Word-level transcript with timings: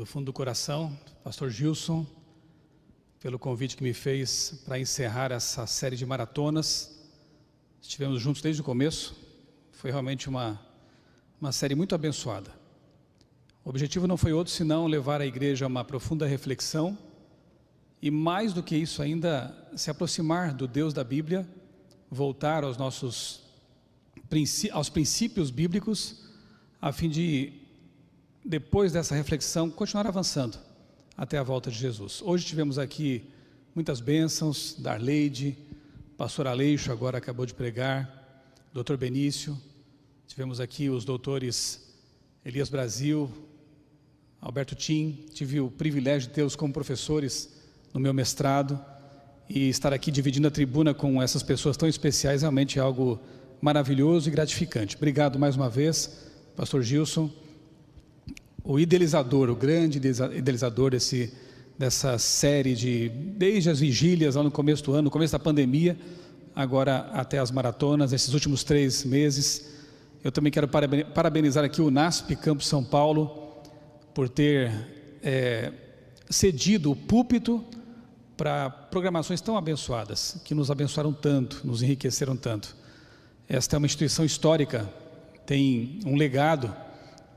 do 0.00 0.06
fundo 0.06 0.24
do 0.24 0.32
coração, 0.32 0.98
Pastor 1.22 1.50
Gilson, 1.50 2.06
pelo 3.20 3.38
convite 3.38 3.76
que 3.76 3.82
me 3.82 3.92
fez 3.92 4.62
para 4.64 4.78
encerrar 4.78 5.30
essa 5.30 5.66
série 5.66 5.94
de 5.94 6.06
maratonas. 6.06 6.98
Estivemos 7.82 8.18
juntos 8.18 8.40
desde 8.40 8.62
o 8.62 8.64
começo, 8.64 9.14
foi 9.72 9.90
realmente 9.90 10.26
uma, 10.26 10.58
uma 11.38 11.52
série 11.52 11.74
muito 11.74 11.94
abençoada. 11.94 12.50
O 13.62 13.68
objetivo 13.68 14.06
não 14.06 14.16
foi 14.16 14.32
outro 14.32 14.50
senão 14.50 14.86
levar 14.86 15.20
a 15.20 15.26
igreja 15.26 15.66
a 15.66 15.68
uma 15.68 15.84
profunda 15.84 16.26
reflexão 16.26 16.96
e, 18.00 18.10
mais 18.10 18.54
do 18.54 18.62
que 18.62 18.76
isso 18.76 19.02
ainda, 19.02 19.54
se 19.76 19.90
aproximar 19.90 20.54
do 20.54 20.66
Deus 20.66 20.94
da 20.94 21.04
Bíblia, 21.04 21.46
voltar 22.10 22.64
aos 22.64 22.78
nossos 22.78 23.42
aos 24.72 24.88
princípios 24.88 25.50
bíblicos, 25.50 26.24
a 26.80 26.90
fim 26.90 27.10
de 27.10 27.59
depois 28.44 28.92
dessa 28.92 29.14
reflexão, 29.14 29.70
continuar 29.70 30.06
avançando 30.06 30.58
até 31.16 31.36
a 31.36 31.42
volta 31.42 31.70
de 31.70 31.78
Jesus. 31.78 32.22
Hoje 32.22 32.46
tivemos 32.46 32.78
aqui 32.78 33.24
muitas 33.74 34.00
bênçãos, 34.00 34.74
Darleide, 34.78 35.56
pastor 36.16 36.46
Aleixo 36.46 36.90
agora 36.90 37.18
acabou 37.18 37.44
de 37.44 37.54
pregar, 37.54 38.58
doutor 38.72 38.96
Benício, 38.96 39.58
tivemos 40.26 40.60
aqui 40.60 40.88
os 40.88 41.04
doutores 41.04 41.88
Elias 42.44 42.70
Brasil, 42.70 43.30
Alberto 44.40 44.74
Tim, 44.74 45.26
tive 45.34 45.60
o 45.60 45.70
privilégio 45.70 46.28
de 46.28 46.34
tê-los 46.34 46.56
como 46.56 46.72
professores 46.72 47.50
no 47.92 48.00
meu 48.00 48.14
mestrado 48.14 48.82
e 49.48 49.68
estar 49.68 49.92
aqui 49.92 50.10
dividindo 50.10 50.48
a 50.48 50.50
tribuna 50.50 50.94
com 50.94 51.20
essas 51.20 51.42
pessoas 51.42 51.76
tão 51.76 51.88
especiais 51.88 52.40
realmente 52.40 52.78
é 52.78 52.82
algo 52.82 53.20
maravilhoso 53.60 54.28
e 54.28 54.32
gratificante. 54.32 54.96
Obrigado 54.96 55.38
mais 55.38 55.56
uma 55.56 55.68
vez, 55.68 56.30
pastor 56.56 56.82
Gilson 56.82 57.30
o 58.64 58.78
idealizador, 58.78 59.50
o 59.50 59.56
grande 59.56 59.98
idealizador 59.98 60.90
desse, 60.90 61.32
dessa 61.78 62.18
série 62.18 62.74
de, 62.74 63.08
desde 63.08 63.70
as 63.70 63.80
vigílias 63.80 64.34
lá 64.34 64.42
no 64.42 64.50
começo 64.50 64.84
do 64.84 64.92
ano, 64.92 65.02
no 65.02 65.10
começo 65.10 65.32
da 65.32 65.38
pandemia, 65.38 65.96
agora 66.54 67.10
até 67.12 67.38
as 67.38 67.50
maratonas, 67.50 68.12
esses 68.12 68.34
últimos 68.34 68.62
três 68.64 69.04
meses. 69.04 69.70
Eu 70.22 70.30
também 70.30 70.52
quero 70.52 70.68
parabenizar 70.68 71.64
aqui 71.64 71.80
o 71.80 71.90
NASP 71.90 72.36
Campo 72.36 72.62
São 72.62 72.84
Paulo 72.84 73.56
por 74.12 74.28
ter 74.28 74.70
é, 75.22 75.72
cedido 76.28 76.92
o 76.92 76.96
púlpito 76.96 77.64
para 78.36 78.68
programações 78.70 79.40
tão 79.40 79.56
abençoadas, 79.56 80.40
que 80.44 80.54
nos 80.54 80.70
abençoaram 80.70 81.12
tanto, 81.12 81.66
nos 81.66 81.82
enriqueceram 81.82 82.36
tanto. 82.36 82.76
Esta 83.48 83.76
é 83.76 83.78
uma 83.78 83.86
instituição 83.86 84.24
histórica, 84.24 84.88
tem 85.44 86.00
um 86.04 86.16
legado 86.16 86.74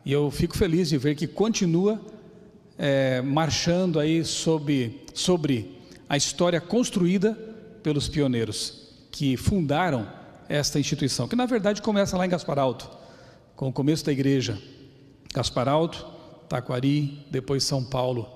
e 0.06 0.12
eu 0.12 0.30
fico 0.30 0.58
feliz 0.58 0.90
de 0.90 0.98
ver 0.98 1.16
que 1.16 1.28
continua 1.28 2.02
é, 2.78 3.22
marchando 3.22 4.00
aí 4.00 4.26
sobre, 4.26 5.02
sobre 5.14 5.80
a 6.10 6.18
história 6.18 6.60
construída 6.60 7.34
pelos 7.82 8.08
pioneiros 8.08 8.84
que 9.12 9.38
fundaram 9.38 10.08
esta 10.50 10.80
instituição, 10.80 11.28
que 11.28 11.36
na 11.36 11.46
verdade 11.46 11.82
começa 11.82 12.18
lá 12.18 12.26
em 12.26 12.30
Gaspar 12.30 12.60
Alto, 12.60 12.90
com 13.56 13.70
o 13.70 13.74
começo 13.74 14.06
da 14.06 14.12
igreja. 14.12 14.60
Gaspar 15.34 15.68
Alto, 15.68 16.06
Taquari, 16.50 17.26
depois 17.32 17.64
São 17.64 17.84
Paulo. 17.84 18.28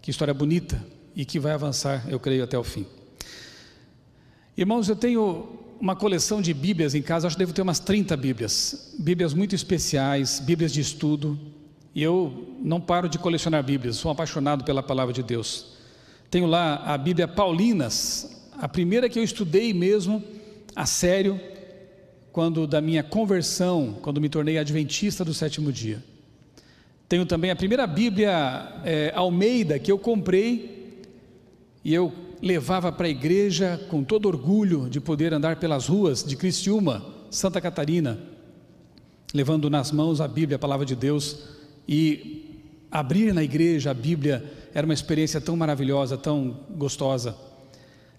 Que 0.00 0.10
história 0.10 0.32
bonita 0.32 0.82
e 1.14 1.24
que 1.24 1.38
vai 1.38 1.52
avançar, 1.52 2.04
eu 2.08 2.18
creio, 2.18 2.44
até 2.44 2.58
o 2.58 2.64
fim. 2.64 2.86
Irmãos, 4.56 4.88
eu 4.88 4.96
tenho 4.96 5.58
uma 5.80 5.96
coleção 5.96 6.42
de 6.42 6.52
Bíblias 6.52 6.94
em 6.94 7.00
casa, 7.00 7.26
acho 7.26 7.36
que 7.36 7.40
devo 7.40 7.54
ter 7.54 7.62
umas 7.62 7.80
30 7.80 8.14
Bíblias. 8.16 8.94
Bíblias 8.98 9.32
muito 9.32 9.54
especiais, 9.54 10.38
Bíblias 10.38 10.72
de 10.72 10.80
estudo. 10.80 11.38
E 11.94 12.02
eu 12.02 12.54
não 12.62 12.80
paro 12.80 13.08
de 13.08 13.18
colecionar 13.18 13.64
Bíblias, 13.64 13.96
sou 13.96 14.10
apaixonado 14.10 14.62
pela 14.62 14.82
palavra 14.82 15.14
de 15.14 15.22
Deus. 15.22 15.78
Tenho 16.30 16.46
lá 16.46 16.76
a 16.84 16.98
Bíblia 16.98 17.26
Paulinas, 17.26 18.46
a 18.58 18.68
primeira 18.68 19.08
que 19.08 19.18
eu 19.18 19.24
estudei 19.24 19.72
mesmo 19.72 20.22
a 20.76 20.84
sério, 20.84 21.40
quando 22.30 22.66
da 22.66 22.80
minha 22.80 23.02
conversão, 23.02 23.96
quando 24.02 24.20
me 24.20 24.28
tornei 24.28 24.58
adventista 24.58 25.24
do 25.24 25.34
sétimo 25.34 25.72
dia. 25.72 26.04
Tenho 27.08 27.26
também 27.26 27.50
a 27.50 27.56
primeira 27.56 27.86
Bíblia 27.86 28.80
é, 28.84 29.12
Almeida 29.16 29.78
que 29.78 29.90
eu 29.90 29.98
comprei 29.98 31.00
e 31.82 31.92
eu 31.92 32.12
levava 32.42 32.90
para 32.90 33.06
a 33.06 33.10
igreja 33.10 33.80
com 33.88 34.02
todo 34.02 34.26
orgulho 34.26 34.88
de 34.88 35.00
poder 35.00 35.34
andar 35.34 35.56
pelas 35.56 35.86
ruas 35.86 36.24
de 36.24 36.36
Criciúma, 36.36 37.04
Santa 37.30 37.60
Catarina, 37.60 38.18
levando 39.32 39.68
nas 39.68 39.92
mãos 39.92 40.20
a 40.20 40.26
Bíblia, 40.26 40.56
a 40.56 40.58
palavra 40.58 40.86
de 40.86 40.96
Deus, 40.96 41.38
e 41.86 42.64
abrir 42.90 43.32
na 43.32 43.42
igreja 43.42 43.90
a 43.90 43.94
Bíblia 43.94 44.44
era 44.74 44.84
uma 44.84 44.94
experiência 44.94 45.40
tão 45.40 45.56
maravilhosa, 45.56 46.16
tão 46.16 46.56
gostosa. 46.70 47.36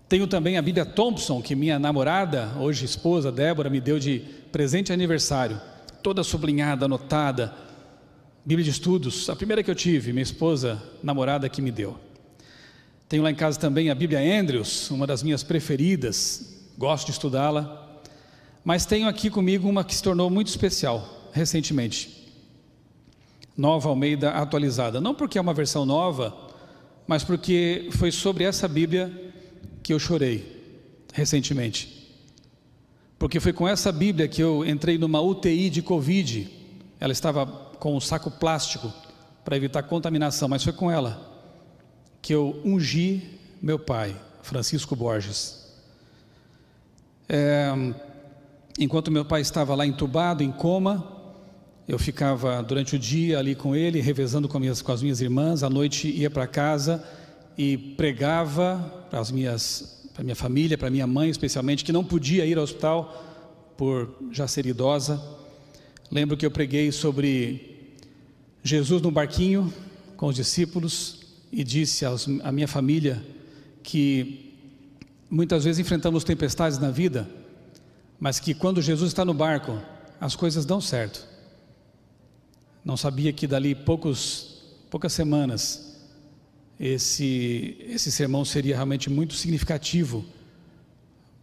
Tenho 0.07 0.27
também 0.27 0.57
a 0.57 0.61
Bíblia 0.61 0.85
Thompson, 0.85 1.41
que 1.41 1.55
minha 1.55 1.79
namorada, 1.79 2.51
hoje 2.59 2.85
esposa, 2.85 3.31
Débora, 3.31 3.69
me 3.69 3.79
deu 3.79 3.97
de 3.97 4.19
presente 4.51 4.91
aniversário, 4.91 5.59
toda 6.03 6.23
sublinhada, 6.23 6.85
anotada, 6.85 7.53
Bíblia 8.43 8.65
de 8.65 8.71
estudos, 8.71 9.29
a 9.29 9.35
primeira 9.35 9.63
que 9.63 9.69
eu 9.69 9.75
tive, 9.75 10.11
minha 10.11 10.23
esposa, 10.23 10.81
namorada, 11.03 11.47
que 11.47 11.61
me 11.61 11.71
deu. 11.71 11.97
Tenho 13.11 13.23
lá 13.23 13.29
em 13.29 13.35
casa 13.35 13.59
também 13.59 13.89
a 13.89 13.93
Bíblia 13.93 14.21
Andrews, 14.39 14.89
uma 14.89 15.05
das 15.05 15.21
minhas 15.21 15.43
preferidas, 15.43 16.63
gosto 16.77 17.07
de 17.07 17.11
estudá-la. 17.11 17.99
Mas 18.63 18.85
tenho 18.85 19.05
aqui 19.05 19.29
comigo 19.29 19.67
uma 19.67 19.83
que 19.83 19.93
se 19.93 20.01
tornou 20.01 20.29
muito 20.29 20.47
especial 20.47 21.27
recentemente. 21.33 22.31
Nova 23.57 23.89
Almeida 23.89 24.31
atualizada. 24.31 25.01
Não 25.01 25.13
porque 25.13 25.37
é 25.37 25.41
uma 25.41 25.53
versão 25.53 25.85
nova, 25.85 26.33
mas 27.05 27.21
porque 27.21 27.89
foi 27.91 28.13
sobre 28.13 28.45
essa 28.45 28.65
Bíblia 28.65 29.33
que 29.83 29.91
eu 29.91 29.99
chorei 29.99 30.63
recentemente. 31.13 32.15
Porque 33.19 33.41
foi 33.41 33.51
com 33.51 33.67
essa 33.67 33.91
Bíblia 33.91 34.29
que 34.29 34.41
eu 34.41 34.65
entrei 34.65 34.97
numa 34.97 35.19
UTI 35.19 35.69
de 35.69 35.81
Covid. 35.81 36.49
Ela 36.97 37.11
estava 37.11 37.45
com 37.45 37.93
um 37.93 37.99
saco 37.99 38.31
plástico 38.31 38.89
para 39.43 39.57
evitar 39.57 39.83
contaminação, 39.83 40.47
mas 40.47 40.63
foi 40.63 40.71
com 40.71 40.89
ela 40.89 41.29
que 42.21 42.33
eu 42.33 42.61
ungi 42.63 43.39
meu 43.61 43.79
pai, 43.79 44.15
Francisco 44.43 44.95
Borges. 44.95 45.61
É, 47.27 47.71
enquanto 48.77 49.11
meu 49.11 49.25
pai 49.25 49.41
estava 49.41 49.73
lá 49.73 49.85
entubado, 49.85 50.43
em 50.43 50.51
coma, 50.51 51.19
eu 51.87 51.97
ficava 51.97 52.61
durante 52.61 52.95
o 52.95 52.99
dia 52.99 53.39
ali 53.39 53.55
com 53.55 53.75
ele, 53.75 53.99
revezando 54.01 54.47
com, 54.47 54.59
minhas, 54.59 54.81
com 54.81 54.91
as 54.91 55.01
minhas 55.01 55.21
irmãs, 55.21 55.63
à 55.63 55.69
noite 55.69 56.07
ia 56.09 56.29
para 56.29 56.47
casa 56.47 57.03
e 57.57 57.77
pregava 57.77 59.05
para 59.09 59.19
as 59.19 59.31
minhas, 59.31 60.09
para 60.13 60.23
minha 60.23 60.35
família, 60.35 60.77
para 60.77 60.89
minha 60.89 61.07
mãe 61.07 61.29
especialmente, 61.29 61.83
que 61.83 61.91
não 61.91 62.03
podia 62.03 62.45
ir 62.45 62.57
ao 62.57 62.63
hospital 62.63 63.25
por 63.77 64.15
já 64.31 64.47
ser 64.47 64.65
idosa. 64.65 65.21
Lembro 66.09 66.37
que 66.37 66.45
eu 66.45 66.51
preguei 66.51 66.91
sobre 66.91 67.89
Jesus 68.63 69.01
no 69.01 69.09
barquinho 69.09 69.73
com 70.15 70.27
os 70.27 70.35
discípulos, 70.35 71.20
e 71.51 71.63
disse 71.63 72.05
à 72.43 72.51
minha 72.51 72.67
família 72.67 73.23
que 73.83 74.53
muitas 75.29 75.63
vezes 75.63 75.79
enfrentamos 75.79 76.23
tempestades 76.23 76.77
na 76.77 76.89
vida, 76.89 77.29
mas 78.19 78.39
que 78.39 78.53
quando 78.53 78.81
Jesus 78.81 79.09
está 79.09 79.25
no 79.25 79.33
barco, 79.33 79.79
as 80.19 80.35
coisas 80.35 80.65
dão 80.65 80.79
certo. 80.79 81.27
Não 82.85 82.95
sabia 82.95 83.33
que 83.33 83.47
dali 83.47 83.75
poucos, 83.75 84.63
poucas 84.89 85.13
semanas 85.13 85.99
esse, 86.79 87.77
esse 87.87 88.11
sermão 88.11 88.43
seria 88.43 88.75
realmente 88.75 89.09
muito 89.09 89.33
significativo 89.35 90.25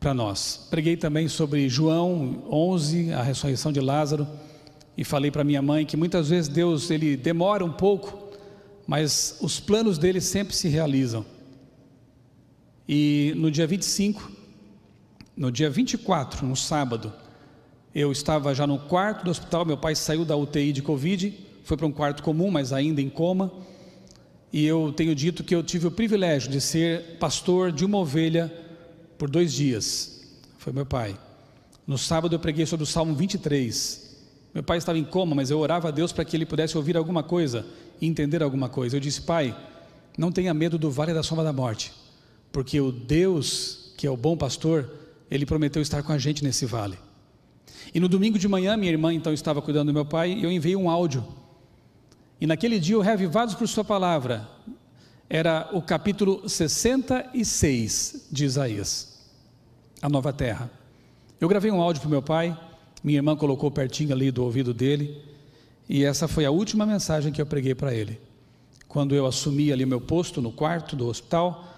para 0.00 0.14
nós. 0.14 0.66
Preguei 0.70 0.96
também 0.96 1.28
sobre 1.28 1.68
João 1.68 2.44
11, 2.50 3.12
a 3.12 3.22
ressurreição 3.22 3.72
de 3.72 3.80
Lázaro, 3.80 4.26
e 4.96 5.04
falei 5.04 5.30
para 5.30 5.44
minha 5.44 5.62
mãe 5.62 5.86
que 5.86 5.96
muitas 5.96 6.28
vezes 6.28 6.48
Deus 6.48 6.90
ele 6.90 7.16
demora 7.16 7.64
um 7.64 7.72
pouco 7.72 8.27
mas 8.88 9.36
os 9.42 9.60
planos 9.60 9.98
dele 9.98 10.18
sempre 10.18 10.56
se 10.56 10.66
realizam. 10.66 11.22
E 12.88 13.34
no 13.36 13.50
dia 13.50 13.66
25, 13.66 14.32
no 15.36 15.52
dia 15.52 15.68
24, 15.68 16.46
no 16.46 16.56
sábado, 16.56 17.12
eu 17.94 18.10
estava 18.10 18.54
já 18.54 18.66
no 18.66 18.78
quarto 18.78 19.26
do 19.26 19.30
hospital, 19.30 19.66
meu 19.66 19.76
pai 19.76 19.94
saiu 19.94 20.24
da 20.24 20.34
UTI 20.34 20.72
de 20.72 20.80
Covid, 20.80 21.38
foi 21.64 21.76
para 21.76 21.86
um 21.86 21.92
quarto 21.92 22.22
comum, 22.22 22.50
mas 22.50 22.72
ainda 22.72 23.02
em 23.02 23.10
coma, 23.10 23.52
e 24.50 24.64
eu 24.64 24.90
tenho 24.96 25.14
dito 25.14 25.44
que 25.44 25.54
eu 25.54 25.62
tive 25.62 25.86
o 25.86 25.90
privilégio 25.90 26.50
de 26.50 26.58
ser 26.58 27.18
pastor 27.18 27.70
de 27.70 27.84
uma 27.84 27.98
ovelha 27.98 28.50
por 29.18 29.28
dois 29.28 29.52
dias, 29.52 30.22
foi 30.56 30.72
meu 30.72 30.86
pai. 30.86 31.14
No 31.86 31.98
sábado 31.98 32.34
eu 32.34 32.38
preguei 32.38 32.64
sobre 32.64 32.84
o 32.84 32.86
Salmo 32.86 33.14
23, 33.14 34.16
meu 34.54 34.62
pai 34.62 34.78
estava 34.78 34.98
em 34.98 35.04
coma, 35.04 35.34
mas 35.34 35.50
eu 35.50 35.58
orava 35.58 35.88
a 35.88 35.90
Deus 35.90 36.10
para 36.10 36.24
que 36.24 36.34
ele 36.34 36.46
pudesse 36.46 36.74
ouvir 36.74 36.96
alguma 36.96 37.22
coisa 37.22 37.66
e 38.00 38.06
entender 38.06 38.42
alguma 38.42 38.68
coisa. 38.68 38.96
Eu 38.96 39.00
disse, 39.00 39.22
pai, 39.22 39.56
não 40.16 40.32
tenha 40.32 40.52
medo 40.52 40.78
do 40.78 40.90
vale 40.90 41.14
da 41.14 41.22
sombra 41.22 41.44
da 41.44 41.52
morte, 41.52 41.92
porque 42.50 42.80
o 42.80 42.90
Deus, 42.90 43.92
que 43.96 44.06
é 44.06 44.10
o 44.10 44.16
bom 44.16 44.36
pastor, 44.36 44.90
ele 45.30 45.46
prometeu 45.46 45.80
estar 45.82 46.02
com 46.02 46.12
a 46.12 46.18
gente 46.18 46.42
nesse 46.42 46.66
vale. 46.66 46.98
E 47.94 48.00
no 48.00 48.08
domingo 48.08 48.38
de 48.38 48.48
manhã, 48.48 48.76
minha 48.76 48.92
irmã 48.92 49.12
então 49.12 49.32
estava 49.32 49.62
cuidando 49.62 49.88
do 49.88 49.94
meu 49.94 50.04
pai 50.04 50.32
e 50.32 50.42
eu 50.42 50.50
enviei 50.50 50.76
um 50.76 50.90
áudio. 50.90 51.24
E 52.40 52.46
naquele 52.46 52.78
dia, 52.78 52.98
o 52.98 53.00
Reavivados 53.00 53.54
por 53.54 53.66
Sua 53.66 53.84
Palavra 53.84 54.48
era 55.28 55.68
o 55.72 55.82
capítulo 55.82 56.48
66 56.48 58.28
de 58.30 58.44
Isaías, 58.44 59.18
a 60.00 60.08
nova 60.08 60.32
terra. 60.32 60.70
Eu 61.40 61.48
gravei 61.48 61.70
um 61.70 61.80
áudio 61.80 62.00
para 62.00 62.08
o 62.08 62.10
meu 62.10 62.22
pai, 62.22 62.58
minha 63.02 63.18
irmã 63.18 63.36
colocou 63.36 63.70
pertinho 63.70 64.12
ali 64.12 64.30
do 64.30 64.42
ouvido 64.42 64.72
dele, 64.74 65.22
e 65.88 66.04
essa 66.04 66.28
foi 66.28 66.44
a 66.44 66.50
última 66.50 66.84
mensagem 66.84 67.32
que 67.32 67.40
eu 67.40 67.46
preguei 67.46 67.74
para 67.74 67.94
ele. 67.94 68.20
Quando 68.86 69.14
eu 69.14 69.26
assumi 69.26 69.72
ali 69.72 69.86
meu 69.86 70.00
posto 70.00 70.42
no 70.42 70.52
quarto 70.52 70.94
do 70.94 71.06
hospital, 71.06 71.76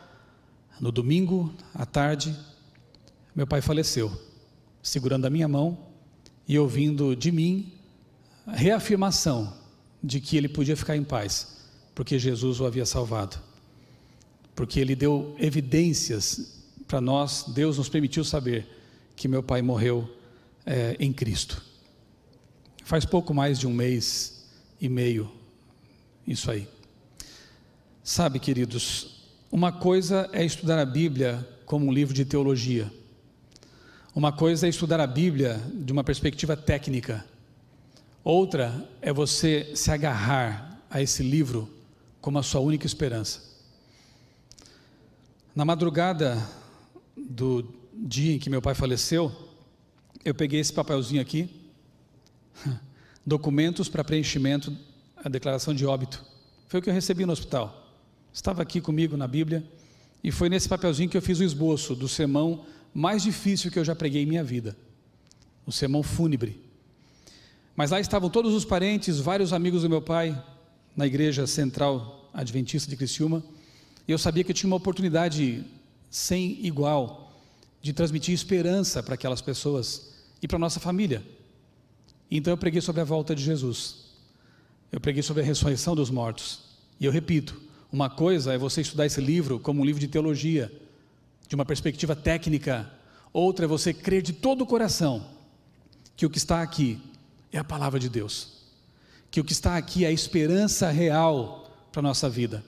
no 0.80 0.90
domingo 0.90 1.52
à 1.74 1.86
tarde, 1.86 2.34
meu 3.34 3.46
pai 3.46 3.60
faleceu, 3.60 4.10
segurando 4.82 5.26
a 5.26 5.30
minha 5.30 5.46
mão 5.46 5.78
e 6.48 6.58
ouvindo 6.58 7.14
de 7.14 7.30
mim 7.30 7.72
a 8.46 8.56
reafirmação 8.56 9.52
de 10.02 10.20
que 10.20 10.36
ele 10.36 10.48
podia 10.48 10.76
ficar 10.76 10.96
em 10.96 11.04
paz, 11.04 11.58
porque 11.94 12.18
Jesus 12.18 12.60
o 12.60 12.66
havia 12.66 12.86
salvado. 12.86 13.38
Porque 14.54 14.80
ele 14.80 14.96
deu 14.96 15.36
evidências 15.38 16.60
para 16.88 17.00
nós, 17.00 17.44
Deus 17.48 17.78
nos 17.78 17.88
permitiu 17.88 18.24
saber 18.24 18.66
que 19.14 19.28
meu 19.28 19.42
pai 19.42 19.62
morreu 19.62 20.10
é, 20.66 20.96
em 20.98 21.12
Cristo. 21.12 21.69
Faz 22.90 23.04
pouco 23.04 23.32
mais 23.32 23.56
de 23.56 23.68
um 23.68 23.72
mês 23.72 24.42
e 24.80 24.88
meio 24.88 25.30
isso 26.26 26.50
aí. 26.50 26.66
Sabe, 28.02 28.40
queridos, 28.40 29.28
uma 29.48 29.70
coisa 29.70 30.28
é 30.32 30.44
estudar 30.44 30.76
a 30.76 30.84
Bíblia 30.84 31.48
como 31.64 31.86
um 31.86 31.92
livro 31.92 32.12
de 32.12 32.24
teologia. 32.24 32.92
Uma 34.12 34.32
coisa 34.32 34.66
é 34.66 34.70
estudar 34.70 34.98
a 34.98 35.06
Bíblia 35.06 35.62
de 35.72 35.92
uma 35.92 36.02
perspectiva 36.02 36.56
técnica. 36.56 37.24
Outra 38.24 38.84
é 39.00 39.12
você 39.12 39.70
se 39.76 39.92
agarrar 39.92 40.82
a 40.90 41.00
esse 41.00 41.22
livro 41.22 41.72
como 42.20 42.40
a 42.40 42.42
sua 42.42 42.60
única 42.60 42.86
esperança. 42.86 43.40
Na 45.54 45.64
madrugada 45.64 46.44
do 47.16 47.72
dia 47.94 48.34
em 48.34 48.38
que 48.40 48.50
meu 48.50 48.60
pai 48.60 48.74
faleceu, 48.74 49.30
eu 50.24 50.34
peguei 50.34 50.58
esse 50.58 50.72
papelzinho 50.72 51.22
aqui, 51.22 51.59
documentos 53.26 53.88
para 53.88 54.04
preenchimento 54.04 54.76
a 55.16 55.28
declaração 55.28 55.74
de 55.74 55.84
óbito. 55.84 56.24
Foi 56.68 56.80
o 56.80 56.82
que 56.82 56.88
eu 56.88 56.94
recebi 56.94 57.26
no 57.26 57.32
hospital. 57.32 57.94
Estava 58.32 58.62
aqui 58.62 58.80
comigo 58.80 59.16
na 59.16 59.26
Bíblia 59.26 59.64
e 60.22 60.30
foi 60.30 60.48
nesse 60.48 60.68
papelzinho 60.68 61.08
que 61.08 61.16
eu 61.16 61.22
fiz 61.22 61.38
o 61.40 61.44
esboço 61.44 61.94
do 61.94 62.08
sermão 62.08 62.64
mais 62.94 63.22
difícil 63.22 63.70
que 63.70 63.78
eu 63.78 63.84
já 63.84 63.94
preguei 63.94 64.22
em 64.22 64.26
minha 64.26 64.44
vida, 64.44 64.76
o 65.66 65.72
sermão 65.72 66.02
fúnebre. 66.02 66.60
Mas 67.76 67.90
lá 67.90 68.00
estavam 68.00 68.28
todos 68.28 68.52
os 68.52 68.64
parentes, 68.64 69.18
vários 69.18 69.52
amigos 69.52 69.82
do 69.82 69.90
meu 69.90 70.02
pai, 70.02 70.40
na 70.96 71.06
igreja 71.06 71.46
central 71.46 72.30
adventista 72.32 72.90
de 72.90 72.96
Criciúma, 72.96 73.42
e 74.06 74.12
eu 74.12 74.18
sabia 74.18 74.44
que 74.44 74.50
eu 74.50 74.54
tinha 74.54 74.68
uma 74.68 74.76
oportunidade 74.76 75.64
sem 76.10 76.64
igual 76.64 77.32
de 77.80 77.92
transmitir 77.92 78.34
esperança 78.34 79.02
para 79.02 79.14
aquelas 79.14 79.40
pessoas 79.40 80.12
e 80.42 80.48
para 80.48 80.58
nossa 80.58 80.80
família. 80.80 81.22
Então 82.30 82.52
eu 82.52 82.56
preguei 82.56 82.80
sobre 82.80 83.00
a 83.00 83.04
volta 83.04 83.34
de 83.34 83.42
Jesus. 83.42 83.96
Eu 84.92 85.00
preguei 85.00 85.22
sobre 85.22 85.42
a 85.42 85.46
ressurreição 85.46 85.96
dos 85.96 86.10
mortos. 86.10 86.60
E 86.98 87.04
eu 87.04 87.12
repito, 87.12 87.60
uma 87.92 88.08
coisa 88.08 88.52
é 88.52 88.58
você 88.58 88.80
estudar 88.80 89.06
esse 89.06 89.20
livro 89.20 89.58
como 89.58 89.80
um 89.80 89.84
livro 89.84 90.00
de 90.00 90.06
teologia, 90.06 90.70
de 91.48 91.54
uma 91.54 91.64
perspectiva 91.64 92.14
técnica. 92.14 92.90
Outra 93.32 93.64
é 93.64 93.68
você 93.68 93.92
crer 93.92 94.22
de 94.22 94.32
todo 94.32 94.62
o 94.62 94.66
coração 94.66 95.26
que 96.16 96.26
o 96.26 96.30
que 96.30 96.38
está 96.38 96.62
aqui 96.62 97.00
é 97.52 97.58
a 97.58 97.64
palavra 97.64 97.98
de 97.98 98.08
Deus. 98.08 98.60
Que 99.30 99.40
o 99.40 99.44
que 99.44 99.52
está 99.52 99.76
aqui 99.76 100.04
é 100.04 100.08
a 100.08 100.12
esperança 100.12 100.90
real 100.90 101.70
para 101.90 102.00
a 102.00 102.02
nossa 102.02 102.28
vida. 102.28 102.62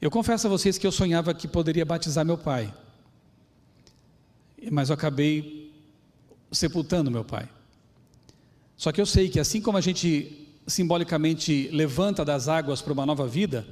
Eu 0.00 0.10
confesso 0.10 0.46
a 0.46 0.50
vocês 0.50 0.76
que 0.76 0.86
eu 0.86 0.92
sonhava 0.92 1.32
que 1.32 1.46
poderia 1.46 1.84
batizar 1.84 2.24
meu 2.24 2.36
pai, 2.36 2.74
mas 4.70 4.88
eu 4.88 4.94
acabei 4.94 5.72
sepultando 6.50 7.10
meu 7.10 7.24
pai. 7.24 7.48
Só 8.82 8.90
que 8.90 9.00
eu 9.00 9.06
sei 9.06 9.28
que 9.28 9.38
assim 9.38 9.60
como 9.60 9.78
a 9.78 9.80
gente 9.80 10.48
simbolicamente 10.66 11.68
levanta 11.70 12.24
das 12.24 12.48
águas 12.48 12.82
para 12.82 12.92
uma 12.92 13.06
nova 13.06 13.28
vida, 13.28 13.64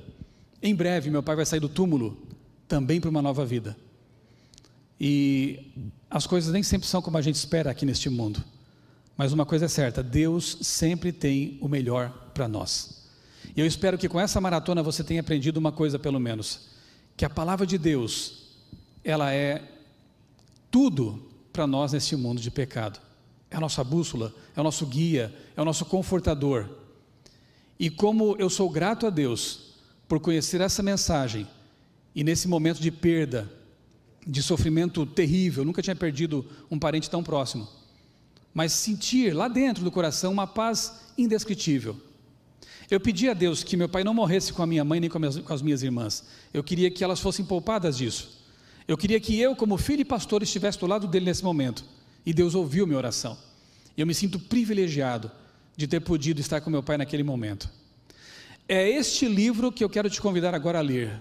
em 0.62 0.72
breve 0.72 1.10
meu 1.10 1.20
pai 1.20 1.34
vai 1.34 1.44
sair 1.44 1.58
do 1.58 1.68
túmulo 1.68 2.16
também 2.68 3.00
para 3.00 3.10
uma 3.10 3.20
nova 3.20 3.44
vida. 3.44 3.76
E 5.00 5.72
as 6.08 6.28
coisas 6.28 6.52
nem 6.52 6.62
sempre 6.62 6.86
são 6.86 7.02
como 7.02 7.18
a 7.18 7.22
gente 7.22 7.34
espera 7.34 7.72
aqui 7.72 7.84
neste 7.84 8.08
mundo. 8.08 8.40
Mas 9.16 9.32
uma 9.32 9.44
coisa 9.44 9.64
é 9.64 9.68
certa: 9.68 10.00
Deus 10.00 10.58
sempre 10.60 11.10
tem 11.10 11.58
o 11.60 11.66
melhor 11.66 12.30
para 12.32 12.46
nós. 12.46 13.10
E 13.56 13.60
eu 13.60 13.66
espero 13.66 13.98
que 13.98 14.08
com 14.08 14.20
essa 14.20 14.40
maratona 14.40 14.80
você 14.80 15.02
tenha 15.02 15.22
aprendido 15.22 15.56
uma 15.56 15.72
coisa, 15.72 15.98
pelo 15.98 16.20
menos: 16.20 16.68
que 17.16 17.24
a 17.24 17.30
palavra 17.30 17.66
de 17.66 17.78
Deus, 17.78 18.44
ela 19.02 19.34
é 19.34 19.60
tudo 20.70 21.20
para 21.52 21.66
nós 21.66 21.94
neste 21.94 22.14
mundo 22.14 22.40
de 22.40 22.48
pecado. 22.48 23.09
É 23.50 23.56
a 23.56 23.60
nossa 23.60 23.82
bússola, 23.82 24.34
é 24.54 24.60
o 24.60 24.64
nosso 24.64 24.86
guia, 24.86 25.34
é 25.56 25.60
o 25.60 25.64
nosso 25.64 25.84
confortador. 25.84 26.68
E 27.78 27.90
como 27.90 28.36
eu 28.38 28.48
sou 28.48 28.70
grato 28.70 29.06
a 29.06 29.10
Deus 29.10 29.74
por 30.06 30.20
conhecer 30.20 30.60
essa 30.60 30.82
mensagem, 30.82 31.46
e 32.14 32.22
nesse 32.22 32.46
momento 32.46 32.80
de 32.80 32.90
perda, 32.90 33.50
de 34.26 34.42
sofrimento 34.42 35.04
terrível, 35.06 35.64
nunca 35.64 35.82
tinha 35.82 35.96
perdido 35.96 36.46
um 36.70 36.78
parente 36.78 37.08
tão 37.08 37.22
próximo 37.22 37.80
mas 38.52 38.72
sentir 38.72 39.34
lá 39.34 39.48
dentro 39.48 39.84
do 39.84 39.90
coração 39.90 40.32
uma 40.32 40.46
paz 40.46 41.00
indescritível. 41.16 41.96
Eu 42.90 42.98
pedi 42.98 43.28
a 43.28 43.34
Deus 43.34 43.62
que 43.62 43.76
meu 43.76 43.88
pai 43.88 44.02
não 44.02 44.12
morresse 44.12 44.52
com 44.52 44.62
a 44.62 44.66
minha 44.66 44.84
mãe 44.84 44.98
nem 44.98 45.08
com, 45.08 45.18
as 45.52 45.62
minhas 45.62 45.82
irmãs. 45.82 46.24
Eu 46.52 46.62
queria 46.62 46.90
que 46.90 47.04
elas 47.04 47.20
fossem 47.20 47.44
poupadas 47.44 47.96
disso. 47.96 48.40
Eu 48.88 48.98
queria 48.98 49.20
que 49.20 49.38
eu, 49.38 49.54
como 49.54 49.78
filho 49.78 50.00
e 50.00 50.04
pastor, 50.04 50.42
estivesse 50.42 50.78
do 50.80 50.86
lado 50.86 51.06
dele 51.06 51.26
nesse 51.26 51.44
momento. 51.44 51.84
E 52.24 52.32
Deus 52.32 52.54
ouviu 52.54 52.86
minha 52.86 52.98
oração. 52.98 53.36
Eu 53.96 54.06
me 54.06 54.14
sinto 54.14 54.38
privilegiado 54.38 55.30
de 55.76 55.86
ter 55.86 56.00
podido 56.00 56.40
estar 56.40 56.60
com 56.60 56.70
meu 56.70 56.82
pai 56.82 56.96
naquele 56.98 57.22
momento. 57.22 57.68
É 58.68 58.88
este 58.88 59.26
livro 59.26 59.72
que 59.72 59.82
eu 59.82 59.90
quero 59.90 60.08
te 60.08 60.20
convidar 60.20 60.54
agora 60.54 60.78
a 60.78 60.82
ler. 60.82 61.20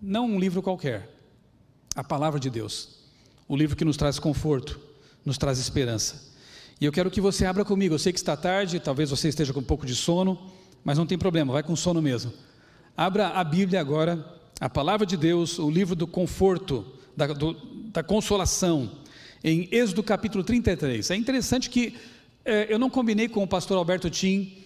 Não 0.00 0.26
um 0.26 0.38
livro 0.38 0.62
qualquer. 0.62 1.14
A 1.94 2.02
palavra 2.02 2.40
de 2.40 2.50
Deus. 2.50 2.98
O 3.46 3.56
livro 3.56 3.76
que 3.76 3.84
nos 3.84 3.96
traz 3.96 4.18
conforto, 4.18 4.80
nos 5.24 5.38
traz 5.38 5.58
esperança. 5.58 6.28
E 6.80 6.84
eu 6.84 6.92
quero 6.92 7.10
que 7.10 7.20
você 7.20 7.44
abra 7.44 7.64
comigo. 7.64 7.94
Eu 7.94 7.98
sei 7.98 8.12
que 8.12 8.18
está 8.18 8.36
tarde, 8.36 8.80
talvez 8.80 9.10
você 9.10 9.28
esteja 9.28 9.52
com 9.52 9.60
um 9.60 9.64
pouco 9.64 9.86
de 9.86 9.94
sono, 9.94 10.38
mas 10.84 10.98
não 10.98 11.06
tem 11.06 11.18
problema, 11.18 11.52
vai 11.52 11.62
com 11.62 11.74
sono 11.76 12.00
mesmo. 12.00 12.32
Abra 12.96 13.28
a 13.28 13.44
Bíblia 13.44 13.80
agora, 13.80 14.24
a 14.60 14.68
palavra 14.68 15.06
de 15.06 15.16
Deus, 15.16 15.58
o 15.58 15.70
livro 15.70 15.94
do 15.94 16.06
conforto, 16.06 16.84
da, 17.16 17.26
do, 17.28 17.54
da 17.92 18.02
consolação, 18.02 18.90
em 19.42 19.68
Êxodo 19.70 20.02
capítulo 20.02 20.42
33. 20.42 21.10
É 21.10 21.16
interessante 21.16 21.70
que 21.70 21.94
é, 22.44 22.72
eu 22.72 22.78
não 22.78 22.90
combinei 22.90 23.28
com 23.28 23.42
o 23.42 23.46
pastor 23.46 23.76
Alberto 23.76 24.10
Tim, 24.10 24.64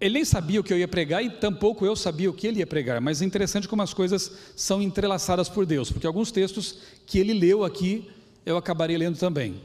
ele 0.00 0.14
nem 0.14 0.24
sabia 0.24 0.60
o 0.60 0.64
que 0.64 0.72
eu 0.72 0.78
ia 0.78 0.88
pregar 0.88 1.24
e 1.24 1.30
tampouco 1.30 1.86
eu 1.86 1.96
sabia 1.96 2.28
o 2.28 2.32
que 2.34 2.46
ele 2.46 2.58
ia 2.58 2.66
pregar, 2.66 3.00
mas 3.00 3.22
é 3.22 3.24
interessante 3.24 3.68
como 3.68 3.82
as 3.82 3.94
coisas 3.94 4.30
são 4.56 4.82
entrelaçadas 4.82 5.48
por 5.48 5.64
Deus, 5.64 5.90
porque 5.90 6.06
alguns 6.06 6.30
textos 6.30 6.78
que 7.06 7.18
ele 7.18 7.32
leu 7.32 7.64
aqui 7.64 8.08
eu 8.44 8.56
acabarei 8.56 8.96
lendo 8.98 9.18
também. 9.18 9.60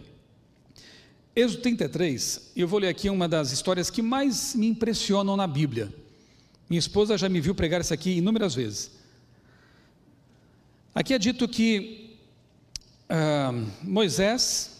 Êxodo 1.35 1.61
33, 1.61 2.51
eu 2.55 2.67
vou 2.67 2.79
ler 2.79 2.87
aqui 2.87 3.09
uma 3.09 3.27
das 3.27 3.51
histórias 3.51 3.89
que 3.89 4.01
mais 4.01 4.55
me 4.55 4.67
impressionam 4.67 5.35
na 5.35 5.47
Bíblia. 5.47 5.93
Minha 6.69 6.79
esposa 6.79 7.17
já 7.17 7.27
me 7.27 7.41
viu 7.41 7.55
pregar 7.55 7.81
isso 7.81 7.93
aqui 7.93 8.11
inúmeras 8.11 8.55
vezes. 8.55 8.91
Aqui 10.93 11.13
é 11.13 11.19
dito 11.19 11.47
que 11.47 12.08
ah, 13.09 13.51
Moisés 13.81 14.79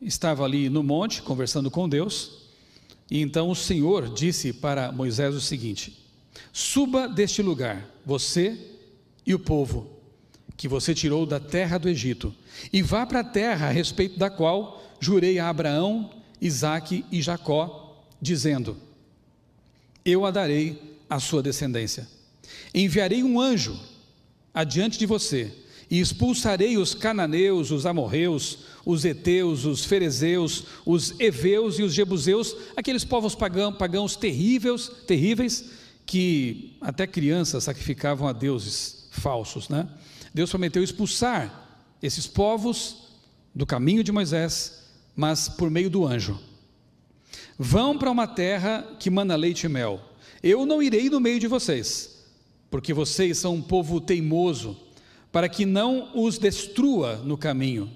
estava 0.00 0.44
ali 0.44 0.68
no 0.68 0.82
monte 0.82 1.22
conversando 1.22 1.70
com 1.70 1.88
Deus, 1.88 2.50
e 3.08 3.20
então 3.20 3.48
o 3.48 3.54
Senhor 3.54 4.12
disse 4.12 4.52
para 4.52 4.90
Moisés 4.90 5.34
o 5.34 5.40
seguinte: 5.40 6.04
Suba 6.52 7.08
deste 7.08 7.42
lugar, 7.42 7.88
você 8.04 8.58
e 9.24 9.32
o 9.32 9.38
povo 9.38 9.90
que 10.56 10.66
você 10.66 10.94
tirou 10.94 11.24
da 11.24 11.38
terra 11.38 11.78
do 11.78 11.88
Egito, 11.88 12.34
e 12.72 12.82
vá 12.82 13.06
para 13.06 13.20
a 13.20 13.24
terra 13.24 13.68
a 13.68 13.70
respeito 13.70 14.18
da 14.18 14.28
qual 14.28 14.82
jurei 14.98 15.38
a 15.38 15.48
Abraão, 15.48 16.10
Isaque 16.40 17.04
e 17.12 17.22
Jacó, 17.22 18.04
dizendo: 18.20 18.76
Eu 20.04 20.26
a 20.26 20.30
darei 20.30 20.98
à 21.08 21.20
sua 21.20 21.42
descendência. 21.42 22.08
Enviarei 22.74 23.22
um 23.22 23.40
anjo 23.40 23.78
adiante 24.52 24.98
de 24.98 25.06
você, 25.06 25.52
e 25.90 26.00
expulsarei 26.00 26.76
os 26.76 26.94
cananeus, 26.94 27.70
os 27.70 27.86
amorreus, 27.86 28.58
os 28.84 29.04
heteus, 29.04 29.64
os 29.64 29.84
ferezeus, 29.84 30.64
os 30.84 31.18
heveus 31.20 31.78
e 31.78 31.82
os 31.82 31.94
jebuseus, 31.94 32.56
aqueles 32.76 33.04
povos 33.04 33.34
pagãos, 33.34 33.76
pagãos 33.76 34.16
terríveis, 34.16 34.90
terríveis, 35.06 35.70
que 36.04 36.76
até 36.80 37.06
crianças 37.06 37.64
sacrificavam 37.64 38.28
a 38.28 38.32
deuses 38.32 39.08
falsos, 39.10 39.68
né? 39.68 39.88
Deus 40.32 40.50
prometeu 40.50 40.82
expulsar 40.82 41.84
esses 42.02 42.26
povos 42.26 43.08
do 43.54 43.64
caminho 43.64 44.04
de 44.04 44.12
Moisés 44.12 44.86
mas 45.16 45.48
por 45.48 45.70
meio 45.70 45.88
do 45.88 46.06
anjo. 46.06 46.38
Vão 47.58 47.96
para 47.96 48.10
uma 48.10 48.26
terra 48.26 48.96
que 49.00 49.08
mana 49.08 49.34
leite 49.34 49.64
e 49.64 49.68
mel. 49.68 49.98
Eu 50.42 50.66
não 50.66 50.82
irei 50.82 51.08
no 51.08 51.18
meio 51.18 51.40
de 51.40 51.48
vocês, 51.48 52.22
porque 52.70 52.92
vocês 52.92 53.38
são 53.38 53.54
um 53.54 53.62
povo 53.62 53.98
teimoso, 53.98 54.76
para 55.36 55.50
que 55.50 55.66
não 55.66 56.08
os 56.14 56.38
destrua 56.38 57.16
no 57.16 57.36
caminho. 57.36 57.90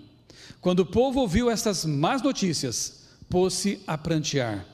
Quando 0.61 0.80
o 0.80 0.85
povo 0.85 1.20
ouviu 1.20 1.50
estas 1.50 1.87
más 1.87 2.20
notícias, 2.20 3.04
pôs-se 3.30 3.80
a 3.87 3.97
prantear, 3.97 4.66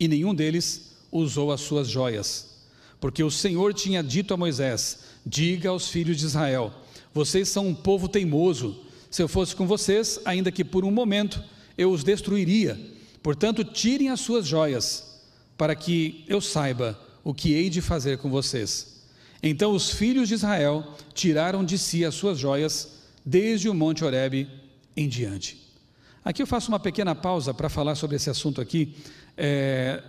e 0.00 0.08
nenhum 0.08 0.34
deles 0.34 0.96
usou 1.12 1.52
as 1.52 1.60
suas 1.60 1.86
joias, 1.86 2.56
porque 2.98 3.22
o 3.22 3.30
Senhor 3.30 3.72
tinha 3.72 4.02
dito 4.02 4.34
a 4.34 4.36
Moisés: 4.36 5.04
Diga 5.24 5.68
aos 5.68 5.88
filhos 5.88 6.18
de 6.18 6.26
Israel: 6.26 6.72
Vocês 7.14 7.48
são 7.48 7.68
um 7.68 7.74
povo 7.74 8.08
teimoso. 8.08 8.84
Se 9.08 9.22
eu 9.22 9.28
fosse 9.28 9.54
com 9.54 9.64
vocês, 9.64 10.18
ainda 10.24 10.50
que 10.50 10.64
por 10.64 10.84
um 10.84 10.90
momento, 10.90 11.40
eu 11.78 11.92
os 11.92 12.02
destruiria. 12.02 12.76
Portanto, 13.22 13.62
tirem 13.62 14.10
as 14.10 14.18
suas 14.18 14.44
joias, 14.44 15.22
para 15.56 15.76
que 15.76 16.24
eu 16.26 16.40
saiba 16.40 16.98
o 17.22 17.32
que 17.32 17.52
hei 17.52 17.70
de 17.70 17.80
fazer 17.80 18.18
com 18.18 18.28
vocês. 18.28 18.93
Então 19.46 19.72
os 19.72 19.90
filhos 19.90 20.26
de 20.26 20.32
Israel 20.32 20.94
tiraram 21.12 21.62
de 21.62 21.76
si 21.76 22.02
as 22.02 22.14
suas 22.14 22.38
joias, 22.38 23.02
desde 23.22 23.68
o 23.68 23.74
monte 23.74 24.02
Horebe 24.02 24.48
em 24.96 25.06
diante. 25.06 25.62
Aqui 26.24 26.40
eu 26.40 26.46
faço 26.46 26.70
uma 26.70 26.80
pequena 26.80 27.14
pausa 27.14 27.52
para 27.52 27.68
falar 27.68 27.94
sobre 27.94 28.16
esse 28.16 28.30
assunto 28.30 28.58
aqui. 28.58 28.94
É, 29.36 30.02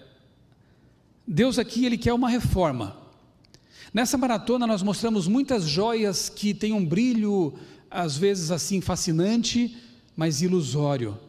Deus 1.27 1.59
aqui 1.59 1.85
ele 1.85 1.97
quer 1.97 2.13
uma 2.13 2.29
reforma. 2.29 2.95
Nessa 3.93 4.17
maratona 4.17 4.65
nós 4.65 4.81
mostramos 4.81 5.27
muitas 5.27 5.65
joias 5.65 6.29
que 6.29 6.53
têm 6.53 6.71
um 6.71 6.85
brilho 6.85 7.55
às 7.91 8.15
vezes 8.15 8.51
assim 8.51 8.79
fascinante, 8.79 9.75
mas 10.15 10.41
ilusório, 10.41 11.19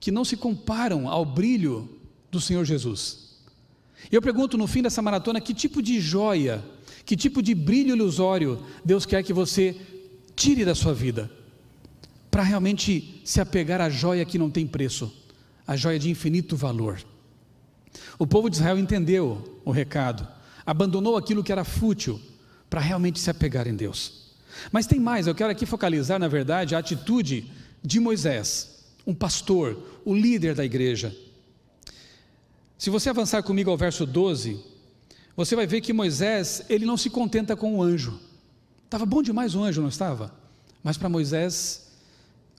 que 0.00 0.10
não 0.10 0.24
se 0.24 0.36
comparam 0.36 1.08
ao 1.08 1.24
brilho 1.24 1.88
do 2.32 2.40
Senhor 2.40 2.64
Jesus. 2.64 3.38
Eu 4.10 4.20
pergunto 4.20 4.58
no 4.58 4.66
fim 4.66 4.82
dessa 4.82 5.00
maratona 5.00 5.40
que 5.40 5.54
tipo 5.54 5.80
de 5.80 6.00
joia, 6.00 6.64
que 7.04 7.16
tipo 7.16 7.42
de 7.42 7.54
brilho 7.54 7.94
ilusório 7.94 8.62
Deus 8.84 9.04
quer 9.04 9.22
que 9.22 9.32
você 9.32 9.76
tire 10.34 10.64
da 10.64 10.74
sua 10.74 10.94
vida, 10.94 11.30
para 12.30 12.42
realmente 12.42 13.20
se 13.24 13.40
apegar 13.40 13.80
à 13.80 13.90
joia 13.90 14.24
que 14.24 14.38
não 14.38 14.50
tem 14.50 14.66
preço, 14.66 15.12
a 15.66 15.76
joia 15.76 15.98
de 15.98 16.10
infinito 16.10 16.56
valor. 16.56 16.98
O 18.18 18.26
povo 18.26 18.48
de 18.48 18.56
Israel 18.56 18.78
entendeu 18.78 19.60
o 19.64 19.70
recado, 19.70 20.26
abandonou 20.64 21.16
aquilo 21.16 21.44
que 21.44 21.52
era 21.52 21.64
fútil 21.64 22.20
para 22.70 22.80
realmente 22.80 23.20
se 23.20 23.28
apegar 23.28 23.66
em 23.66 23.74
Deus. 23.74 24.32
Mas 24.70 24.86
tem 24.86 24.98
mais, 24.98 25.26
eu 25.26 25.34
quero 25.34 25.50
aqui 25.50 25.66
focalizar, 25.66 26.18
na 26.18 26.28
verdade, 26.28 26.74
a 26.74 26.78
atitude 26.78 27.50
de 27.82 28.00
Moisés, 28.00 28.84
um 29.06 29.14
pastor, 29.14 30.00
o 30.04 30.14
líder 30.14 30.54
da 30.54 30.64
igreja. 30.64 31.14
Se 32.78 32.90
você 32.90 33.10
avançar 33.10 33.42
comigo 33.42 33.70
ao 33.70 33.76
verso 33.76 34.06
12, 34.06 34.58
você 35.36 35.56
vai 35.56 35.66
ver 35.66 35.80
que 35.80 35.92
Moisés, 35.92 36.62
ele 36.68 36.84
não 36.84 36.96
se 36.96 37.08
contenta 37.08 37.56
com 37.56 37.76
o 37.76 37.82
anjo. 37.82 38.18
Estava 38.84 39.06
bom 39.06 39.22
demais 39.22 39.54
o 39.54 39.62
anjo, 39.62 39.80
não 39.80 39.88
estava? 39.88 40.34
Mas 40.82 40.96
para 40.96 41.08
Moisés, 41.08 41.88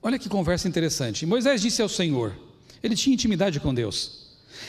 olha 0.02 0.18
que 0.18 0.28
conversa 0.28 0.66
interessante. 0.66 1.26
Moisés 1.26 1.60
disse 1.60 1.80
ao 1.80 1.88
Senhor, 1.88 2.34
ele 2.82 2.96
tinha 2.96 3.14
intimidade 3.14 3.60
com 3.60 3.72
Deus: 3.72 4.26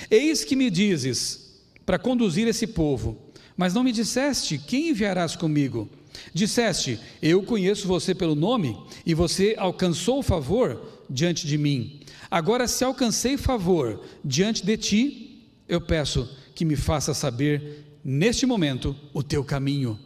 Eis 0.10 0.44
que 0.44 0.56
me 0.56 0.70
dizes 0.70 1.62
para 1.86 2.00
conduzir 2.00 2.48
esse 2.48 2.68
povo, 2.68 3.18
mas 3.58 3.74
não 3.74 3.84
me 3.84 3.92
disseste 3.92 4.58
quem 4.58 4.90
enviarás 4.90 5.36
comigo. 5.36 5.90
Disseste: 6.34 7.00
Eu 7.22 7.44
conheço 7.44 7.88
você 7.88 8.14
pelo 8.14 8.36
nome 8.36 8.78
e 9.06 9.14
você 9.14 9.56
alcançou 9.58 10.22
favor 10.22 11.04
diante 11.10 11.48
de 11.48 11.58
mim. 11.58 12.00
Agora, 12.30 12.68
se 12.68 12.84
alcancei 12.84 13.38
favor 13.38 14.02
diante 14.24 14.66
de 14.66 14.78
ti, 14.78 15.48
eu 15.68 15.80
peço 15.80 16.30
que 16.54 16.66
me 16.66 16.76
faça 16.76 17.14
saber 17.14 17.85
neste 18.06 18.46
momento 18.46 18.96
o 19.12 19.24
teu 19.24 19.44
caminho. 19.44 20.00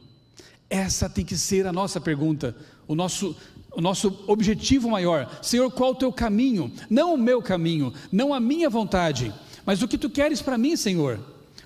Essa 0.70 1.10
tem 1.10 1.25
que 1.25 1.38
ser 1.38 1.68
a 1.68 1.74
nossa 1.74 2.00
pergunta, 2.00 2.56
o 2.88 2.96
nosso, 2.96 3.36
o 3.74 3.82
nosso 3.82 4.24
objetivo 4.25 4.89
maior. 4.89 5.39
Senhor, 5.44 5.70
qual 5.70 5.91
o 5.91 5.96
teu 5.96 6.13
caminho? 6.13 6.72
Não 6.89 7.13
o 7.13 7.18
meu 7.18 7.41
caminho, 7.41 7.94
não 8.12 8.34
a 8.34 8.39
minha 8.39 8.70
vontade 8.70 9.34
mas 9.70 9.84
o 9.84 9.88
que 9.88 10.00
tu 10.00 10.10
queres 10.10 10.41
para 10.41 10.58
mim, 10.58 10.75
Senhor? 10.75 11.20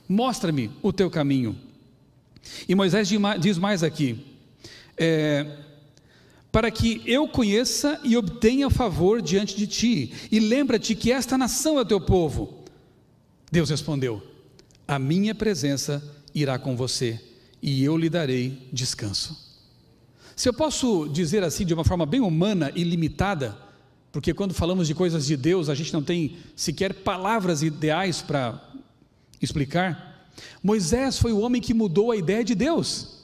Mostra-me 0.10 0.70
o 0.82 0.92
teu 0.92 1.10
caminho. 1.10 1.56
E 2.68 2.76
Moisés 2.76 3.08
diz 3.40 3.58
mais 3.58 3.82
aqui: 3.82 4.26
é, 4.98 5.60
para 6.52 6.70
que 6.70 7.02
eu 7.06 7.26
conheça 7.30 7.98
e 8.04 8.18
obtenha 8.18 8.70
favor 8.70 9.22
diante 9.22 9.56
de 9.56 9.66
ti, 9.68 10.14
e 10.30 10.38
lembra-te 10.38 10.96
que 10.96 11.14
esta 11.14 11.38
nação 11.38 11.80
é 11.80 11.86
teu 11.86 12.02
povo. 12.02 12.66
Deus 13.50 13.70
respondeu: 13.70 14.22
A 14.86 15.00
minha 15.00 15.34
presença 15.34 16.04
irá 16.34 16.58
com 16.58 16.76
você, 16.76 17.20
e 17.62 17.84
eu 17.84 17.98
lhe 17.98 18.10
darei 18.10 18.68
descanso. 18.72 19.38
Se 20.36 20.50
eu 20.50 20.54
posso 20.54 21.08
dizer 21.08 21.44
assim 21.44 21.66
de 21.66 21.74
uma 21.74 21.84
forma 21.84 22.06
bem 22.06 22.20
humana 22.20 22.72
e 22.76 22.84
limitada, 22.84 23.58
porque 24.12 24.34
quando 24.34 24.54
falamos 24.54 24.88
de 24.88 24.96
coisas 24.96 25.26
de 25.26 25.38
Deus, 25.38 25.70
a 25.70 25.76
gente 25.76 25.94
não 25.94 26.04
tem 26.04 26.38
sequer 26.56 26.94
palavras 26.94 27.64
ideais 27.64 28.22
para 28.22 28.62
explicar. 29.42 30.30
Moisés 30.62 31.18
foi 31.18 31.32
o 31.32 31.40
homem 31.40 31.62
que 31.62 31.74
mudou 31.74 32.12
a 32.12 32.16
ideia 32.16 32.44
de 32.44 32.56
Deus. 32.56 33.24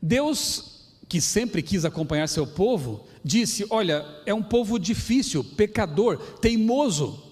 Deus, 0.00 0.86
que 1.08 1.20
sempre 1.20 1.62
quis 1.62 1.84
acompanhar 1.84 2.28
seu 2.28 2.46
povo, 2.46 3.06
disse: 3.24 3.66
Olha, 3.70 4.04
é 4.24 4.32
um 4.32 4.42
povo 4.42 4.78
difícil, 4.78 5.42
pecador, 5.42 6.18
teimoso. 6.40 7.22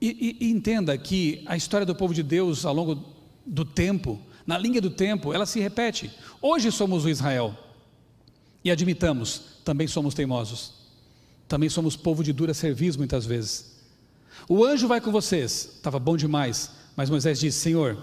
E, 0.00 0.36
e, 0.40 0.46
e 0.46 0.50
entenda 0.50 0.96
que 0.98 1.42
a 1.46 1.56
história 1.56 1.86
do 1.86 1.94
povo 1.94 2.12
de 2.12 2.22
Deus 2.22 2.64
ao 2.64 2.74
longo 2.74 3.11
do 3.44 3.64
tempo, 3.64 4.20
na 4.46 4.58
linha 4.58 4.80
do 4.80 4.90
tempo, 4.90 5.32
ela 5.32 5.46
se 5.46 5.60
repete. 5.60 6.10
Hoje 6.40 6.70
somos 6.70 7.04
o 7.04 7.08
Israel. 7.08 7.56
E 8.64 8.70
admitamos, 8.70 9.42
também 9.64 9.86
somos 9.86 10.14
teimosos. 10.14 10.74
Também 11.48 11.68
somos 11.68 11.96
povo 11.96 12.22
de 12.22 12.32
dura 12.32 12.54
serviço 12.54 12.98
muitas 12.98 13.26
vezes. 13.26 13.72
O 14.48 14.64
anjo 14.64 14.88
vai 14.88 15.00
com 15.00 15.12
vocês, 15.12 15.70
estava 15.76 15.98
bom 15.98 16.16
demais, 16.16 16.70
mas 16.96 17.10
Moisés 17.10 17.38
disse: 17.38 17.58
Senhor, 17.58 17.96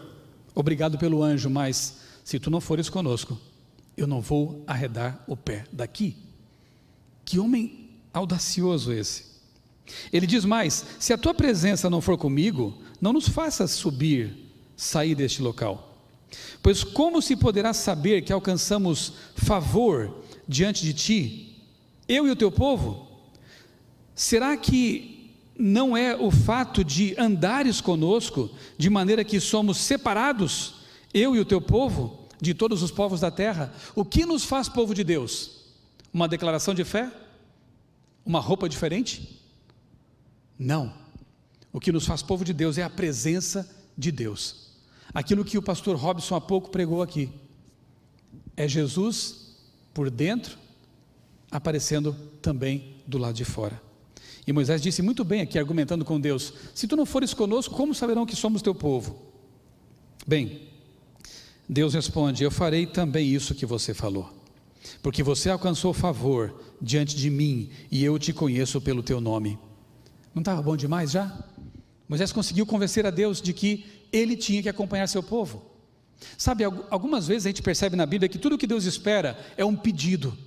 obrigado 0.53 0.98
pelo 0.98 1.24
anjo, 1.24 1.50
mas 1.50 2.00
se 2.24 2.39
tu 2.39 2.51
não 2.51 2.62
fores 2.62 2.89
conosco, 2.89 3.39
eu 3.98 4.05
não 4.05 4.22
vou 4.22 4.63
arredar 4.67 5.24
o 5.27 5.36
pé 5.36 5.65
daqui. 5.72 6.15
Que 7.25 7.39
homem 7.39 7.89
audacioso 8.13 8.93
esse. 8.93 9.25
Ele 10.13 10.27
diz 10.27 10.46
mais: 10.46 10.86
se 11.00 11.12
a 11.12 11.17
tua 11.17 11.34
presença 11.34 11.89
não 11.89 12.01
for 12.01 12.17
comigo, 12.17 12.77
não 13.01 13.13
nos 13.13 13.27
faças 13.27 13.72
subir, 13.72 14.49
sair 14.80 15.14
deste 15.14 15.42
local. 15.42 15.98
Pois 16.64 16.86
como 16.86 17.22
se 17.22 17.36
poderá 17.36 17.74
saber 17.74 18.22
que 18.22 18.32
alcançamos 18.32 19.14
favor 19.36 20.24
diante 20.48 20.86
de 20.86 20.94
ti, 20.94 21.64
eu 22.08 22.26
e 22.26 22.32
o 22.32 22.36
teu 22.36 22.50
povo? 22.50 23.08
Será 24.16 24.56
que 24.56 25.34
não 25.58 25.98
é 25.98 26.16
o 26.16 26.32
fato 26.32 26.82
de 26.82 27.14
andares 27.20 27.82
conosco, 27.82 28.50
de 28.78 28.90
maneira 28.90 29.26
que 29.26 29.40
somos 29.42 29.78
separados, 29.78 30.76
eu 31.14 31.36
e 31.36 31.40
o 31.40 31.46
teu 31.46 31.60
povo, 31.60 32.28
de 32.40 32.54
todos 32.54 32.82
os 32.82 32.90
povos 32.90 33.20
da 33.20 33.30
terra? 33.30 33.74
O 33.94 34.06
que 34.06 34.26
nos 34.26 34.46
faz 34.46 34.70
povo 34.70 34.96
de 34.96 35.04
Deus? 35.04 35.60
Uma 36.14 36.28
declaração 36.28 36.74
de 36.74 36.86
fé? 36.86 37.12
Uma 38.26 38.40
roupa 38.40 38.70
diferente? 38.70 39.42
Não. 40.58 40.94
O 41.74 41.82
que 41.82 41.92
nos 41.92 42.06
faz 42.06 42.22
povo 42.22 42.46
de 42.46 42.54
Deus 42.54 42.78
é 42.78 42.84
a 42.84 42.90
presença 42.90 43.70
de 43.98 44.12
Deus. 44.12 44.69
Aquilo 45.13 45.46
que 45.46 45.58
o 45.58 45.62
pastor 45.62 45.96
Robson 45.96 46.36
há 46.36 46.42
pouco 46.42 46.70
pregou 46.70 47.01
aqui. 47.01 47.30
É 48.56 48.68
Jesus 48.68 49.58
por 49.94 50.10
dentro, 50.10 50.58
aparecendo 51.50 52.16
também 52.42 52.96
do 53.08 53.18
lado 53.18 53.36
de 53.36 53.46
fora. 53.46 53.82
E 54.46 54.54
Moisés 54.54 54.82
disse 54.82 55.01
muito 55.01 55.24
bem 55.24 55.42
aqui, 55.42 55.58
argumentando 55.60 56.06
com 56.06 56.20
Deus: 56.20 56.54
Se 56.74 56.88
tu 56.88 56.96
não 56.96 57.06
fores 57.06 57.34
conosco, 57.34 57.75
como 57.75 57.94
saberão 57.94 58.25
que 58.25 58.36
somos 58.36 58.62
teu 58.62 58.74
povo? 58.74 59.16
Bem, 60.25 60.70
Deus 61.68 61.94
responde: 61.94 62.44
Eu 62.44 62.51
farei 62.51 62.86
também 62.86 63.28
isso 63.28 63.56
que 63.56 63.66
você 63.66 63.94
falou, 63.94 64.30
porque 65.01 65.22
você 65.22 65.50
alcançou 65.50 65.94
favor 65.94 66.63
diante 66.82 67.16
de 67.16 67.30
mim 67.30 67.70
e 67.92 68.04
eu 68.04 68.18
te 68.18 68.34
conheço 68.34 68.80
pelo 68.82 69.04
teu 69.04 69.20
nome. 69.20 69.58
Não 70.34 70.42
estava 70.42 70.62
bom 70.62 70.75
demais 70.75 71.12
já? 71.12 71.44
Moisés 72.08 72.32
conseguiu 72.32 72.66
convencer 72.66 73.06
a 73.06 73.12
Deus 73.12 73.39
de 73.39 73.54
que 73.54 73.86
ele 74.12 74.36
tinha 74.36 74.62
que 74.62 74.70
acompanhar 74.70 75.08
seu 75.08 75.24
povo. 75.24 75.63
Sabe, 76.38 76.63
algumas 76.89 77.28
vezes 77.28 77.46
a 77.46 77.50
gente 77.50 77.62
percebe 77.62 77.96
na 77.96 78.06
Bíblia 78.06 78.28
que 78.28 78.38
tudo 78.38 78.56
o 78.56 78.58
que 78.58 78.68
Deus 78.68 78.86
espera 78.86 79.38
é 79.56 79.63
um 79.63 79.75
pedido. 79.75 80.38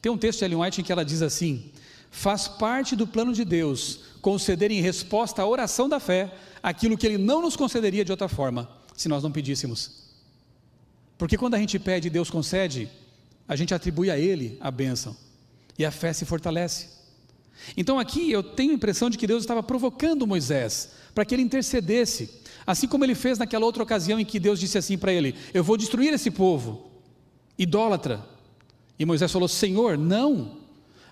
Tem 0.00 0.10
um 0.10 0.16
texto 0.16 0.40
de 0.40 0.44
Ellen 0.46 0.62
White 0.62 0.80
em 0.80 0.84
que 0.84 0.92
ela 0.92 1.04
diz 1.04 1.22
assim: 1.22 1.70
faz 2.10 2.48
parte 2.48 2.96
do 2.96 3.06
plano 3.06 3.32
de 3.32 3.44
Deus 3.44 4.00
conceder 4.22 4.70
em 4.70 4.80
resposta 4.80 5.42
à 5.42 5.46
oração 5.46 5.88
da 5.88 6.00
fé 6.00 6.32
aquilo 6.62 6.96
que 6.96 7.06
Ele 7.06 7.18
não 7.18 7.42
nos 7.42 7.56
concederia 7.56 8.04
de 8.04 8.10
outra 8.10 8.28
forma, 8.28 8.68
se 8.96 9.08
nós 9.08 9.22
não 9.22 9.30
pedíssemos. 9.30 10.06
Porque 11.18 11.36
quando 11.36 11.54
a 11.54 11.58
gente 11.58 11.78
pede 11.78 12.08
e 12.08 12.10
Deus 12.10 12.30
concede, 12.30 12.88
a 13.46 13.54
gente 13.54 13.74
atribui 13.74 14.10
a 14.10 14.18
Ele 14.18 14.56
a 14.60 14.70
bênção 14.70 15.16
e 15.78 15.84
a 15.84 15.90
fé 15.90 16.12
se 16.12 16.24
fortalece. 16.24 16.88
Então 17.76 17.98
aqui 17.98 18.30
eu 18.30 18.42
tenho 18.42 18.72
a 18.72 18.74
impressão 18.74 19.08
de 19.08 19.16
que 19.16 19.26
Deus 19.26 19.42
estava 19.42 19.62
provocando 19.62 20.26
Moisés 20.26 20.90
para 21.14 21.24
que 21.24 21.34
ele 21.34 21.42
intercedesse. 21.42 22.42
Assim 22.66 22.88
como 22.88 23.04
ele 23.04 23.14
fez 23.14 23.38
naquela 23.38 23.64
outra 23.64 23.82
ocasião 23.82 24.18
em 24.18 24.24
que 24.24 24.40
Deus 24.40 24.58
disse 24.58 24.76
assim 24.76 24.98
para 24.98 25.12
ele: 25.12 25.34
Eu 25.54 25.62
vou 25.62 25.76
destruir 25.76 26.12
esse 26.12 26.30
povo, 26.30 26.90
idólatra. 27.56 28.24
E 28.98 29.04
Moisés 29.04 29.30
falou: 29.30 29.48
Senhor, 29.48 29.96
não, 29.96 30.58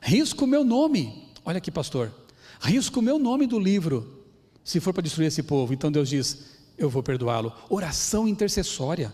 risco 0.02 0.44
o 0.44 0.48
meu 0.48 0.64
nome. 0.64 1.28
Olha 1.44 1.58
aqui, 1.58 1.70
pastor, 1.70 2.12
risco 2.60 2.98
o 2.98 3.02
meu 3.02 3.18
nome 3.18 3.46
do 3.46 3.58
livro, 3.58 4.24
se 4.64 4.80
for 4.80 4.92
para 4.92 5.02
destruir 5.02 5.28
esse 5.28 5.42
povo. 5.42 5.72
Então 5.72 5.92
Deus 5.92 6.08
diz: 6.08 6.56
Eu 6.76 6.90
vou 6.90 7.02
perdoá-lo. 7.02 7.52
Oração 7.68 8.26
intercessória. 8.26 9.12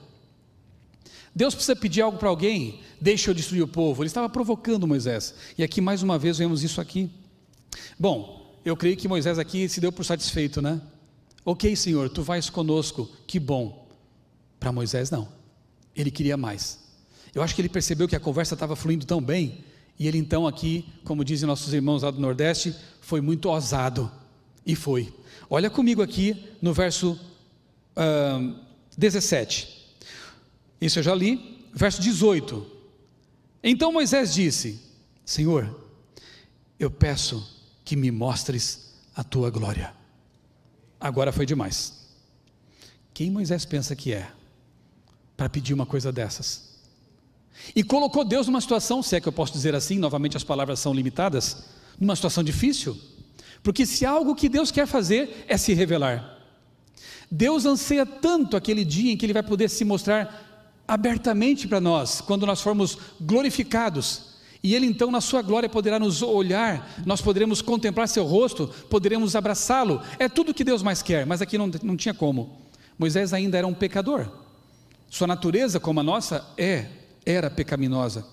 Deus 1.34 1.54
precisa 1.54 1.76
pedir 1.76 2.00
algo 2.00 2.18
para 2.18 2.28
alguém, 2.28 2.80
deixa 3.00 3.30
eu 3.30 3.34
destruir 3.34 3.62
o 3.62 3.68
povo. 3.68 4.02
Ele 4.02 4.08
estava 4.08 4.28
provocando 4.28 4.86
Moisés. 4.86 5.34
E 5.56 5.62
aqui 5.62 5.80
mais 5.80 6.02
uma 6.02 6.18
vez 6.18 6.38
vemos 6.38 6.64
isso 6.64 6.80
aqui. 6.80 7.08
Bom, 7.98 8.58
eu 8.64 8.76
creio 8.76 8.96
que 8.96 9.06
Moisés 9.06 9.38
aqui 9.38 9.68
se 9.68 9.80
deu 9.80 9.92
por 9.92 10.04
satisfeito, 10.04 10.60
né? 10.60 10.80
Ok, 11.44 11.74
Senhor, 11.74 12.08
tu 12.10 12.22
vais 12.22 12.50
conosco, 12.50 13.08
que 13.26 13.38
bom. 13.38 13.88
Para 14.58 14.72
Moisés, 14.72 15.10
não. 15.10 15.28
Ele 15.96 16.10
queria 16.10 16.36
mais. 16.36 16.78
Eu 17.34 17.42
acho 17.42 17.54
que 17.54 17.60
ele 17.60 17.68
percebeu 17.68 18.06
que 18.06 18.16
a 18.16 18.20
conversa 18.20 18.54
estava 18.54 18.76
fluindo 18.76 19.06
tão 19.06 19.20
bem, 19.20 19.64
e 19.98 20.06
ele 20.06 20.18
então 20.18 20.46
aqui, 20.46 20.86
como 21.04 21.24
dizem 21.24 21.46
nossos 21.46 21.72
irmãos 21.72 22.02
lá 22.02 22.10
do 22.10 22.20
Nordeste, 22.20 22.74
foi 23.00 23.20
muito 23.20 23.48
ousado. 23.48 24.10
E 24.66 24.74
foi. 24.74 25.12
Olha 25.48 25.70
comigo 25.70 26.02
aqui 26.02 26.48
no 26.60 26.72
verso 26.72 27.18
uh, 27.96 28.56
17. 28.96 29.68
Isso 30.80 30.98
eu 30.98 31.02
já 31.02 31.14
li. 31.14 31.58
Verso 31.72 32.00
18. 32.00 32.66
Então 33.62 33.92
Moisés 33.92 34.34
disse: 34.34 34.80
Senhor, 35.24 35.88
eu 36.78 36.90
peço 36.90 37.46
que 37.84 37.94
me 37.94 38.10
mostres 38.10 38.94
a 39.14 39.22
tua 39.22 39.50
glória. 39.50 39.99
Agora 41.00 41.32
foi 41.32 41.46
demais. 41.46 42.00
Quem 43.14 43.30
Moisés 43.30 43.64
pensa 43.64 43.96
que 43.96 44.12
é 44.12 44.30
para 45.36 45.48
pedir 45.48 45.72
uma 45.72 45.86
coisa 45.86 46.12
dessas? 46.12 46.70
E 47.74 47.82
colocou 47.82 48.24
Deus 48.24 48.46
numa 48.46 48.60
situação, 48.60 49.02
se 49.02 49.16
é 49.16 49.20
que 49.20 49.28
eu 49.28 49.32
posso 49.32 49.52
dizer 49.52 49.74
assim, 49.74 49.98
novamente 49.98 50.36
as 50.36 50.44
palavras 50.44 50.78
são 50.78 50.92
limitadas, 50.92 51.64
numa 51.98 52.16
situação 52.16 52.42
difícil. 52.42 52.98
Porque 53.62 53.84
se 53.84 54.06
algo 54.06 54.34
que 54.34 54.48
Deus 54.48 54.70
quer 54.70 54.86
fazer 54.86 55.44
é 55.48 55.56
se 55.56 55.74
revelar. 55.74 56.38
Deus 57.30 57.64
anseia 57.64 58.04
tanto 58.04 58.56
aquele 58.56 58.84
dia 58.84 59.12
em 59.12 59.16
que 59.16 59.24
Ele 59.24 59.32
vai 59.32 59.42
poder 59.42 59.68
se 59.68 59.84
mostrar 59.84 60.82
abertamente 60.86 61.68
para 61.68 61.80
nós, 61.80 62.20
quando 62.20 62.46
nós 62.46 62.60
formos 62.60 62.98
glorificados. 63.20 64.29
E 64.62 64.74
Ele 64.74 64.86
então, 64.86 65.10
na 65.10 65.20
Sua 65.20 65.42
glória, 65.42 65.68
poderá 65.68 65.98
nos 65.98 66.22
olhar, 66.22 66.94
nós 67.06 67.20
poderemos 67.20 67.62
contemplar 67.62 68.08
Seu 68.08 68.24
rosto, 68.24 68.68
poderemos 68.88 69.34
abraçá-lo. 69.34 70.02
É 70.18 70.28
tudo 70.28 70.54
que 70.54 70.64
Deus 70.64 70.82
mais 70.82 71.02
quer, 71.02 71.24
mas 71.24 71.40
aqui 71.40 71.56
não, 71.56 71.70
não 71.82 71.96
tinha 71.96 72.12
como. 72.12 72.60
Moisés 72.98 73.32
ainda 73.32 73.56
era 73.56 73.66
um 73.66 73.74
pecador. 73.74 74.30
Sua 75.08 75.26
natureza, 75.26 75.80
como 75.80 76.00
a 76.00 76.02
nossa, 76.02 76.46
é, 76.56 76.86
era 77.24 77.50
pecaminosa. 77.50 78.26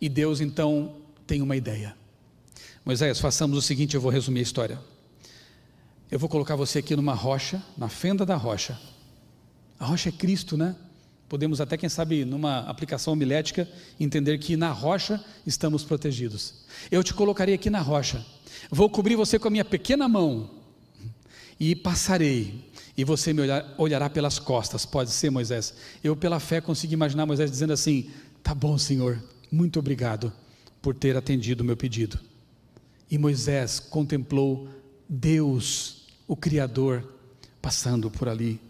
E 0.00 0.08
Deus 0.08 0.40
então 0.40 0.96
tem 1.26 1.42
uma 1.42 1.56
ideia. 1.56 1.96
Moisés, 2.84 3.18
façamos 3.18 3.58
o 3.58 3.62
seguinte: 3.62 3.94
eu 3.94 4.00
vou 4.00 4.10
resumir 4.10 4.40
a 4.40 4.42
história. 4.42 4.78
Eu 6.10 6.18
vou 6.18 6.28
colocar 6.28 6.54
você 6.54 6.78
aqui 6.78 6.94
numa 6.94 7.14
rocha, 7.14 7.62
na 7.76 7.88
fenda 7.88 8.24
da 8.24 8.36
rocha. 8.36 8.78
A 9.78 9.86
rocha 9.86 10.10
é 10.10 10.12
Cristo, 10.12 10.56
né? 10.56 10.76
Podemos 11.34 11.60
até, 11.60 11.76
quem 11.76 11.88
sabe, 11.88 12.24
numa 12.24 12.60
aplicação 12.60 13.12
homilética, 13.12 13.68
entender 13.98 14.38
que 14.38 14.56
na 14.56 14.70
rocha 14.70 15.20
estamos 15.44 15.82
protegidos. 15.82 16.62
Eu 16.92 17.02
te 17.02 17.12
colocarei 17.12 17.56
aqui 17.56 17.68
na 17.68 17.80
rocha, 17.80 18.24
vou 18.70 18.88
cobrir 18.88 19.16
você 19.16 19.36
com 19.36 19.48
a 19.48 19.50
minha 19.50 19.64
pequena 19.64 20.08
mão 20.08 20.48
e 21.58 21.74
passarei, 21.74 22.70
e 22.96 23.02
você 23.02 23.32
me 23.32 23.40
olhar, 23.40 23.74
olhará 23.76 24.08
pelas 24.08 24.38
costas. 24.38 24.86
Pode 24.86 25.10
ser, 25.10 25.28
Moisés. 25.28 25.74
Eu, 26.04 26.14
pela 26.14 26.38
fé, 26.38 26.60
consigo 26.60 26.92
imaginar 26.92 27.26
Moisés 27.26 27.50
dizendo 27.50 27.72
assim: 27.72 28.12
Tá 28.40 28.54
bom, 28.54 28.78
Senhor, 28.78 29.20
muito 29.50 29.80
obrigado 29.80 30.32
por 30.80 30.94
ter 30.94 31.16
atendido 31.16 31.64
o 31.64 31.66
meu 31.66 31.76
pedido. 31.76 32.16
E 33.10 33.18
Moisés 33.18 33.80
contemplou 33.80 34.68
Deus, 35.08 36.06
o 36.28 36.36
Criador, 36.36 37.02
passando 37.60 38.08
por 38.08 38.28
ali, 38.28 38.60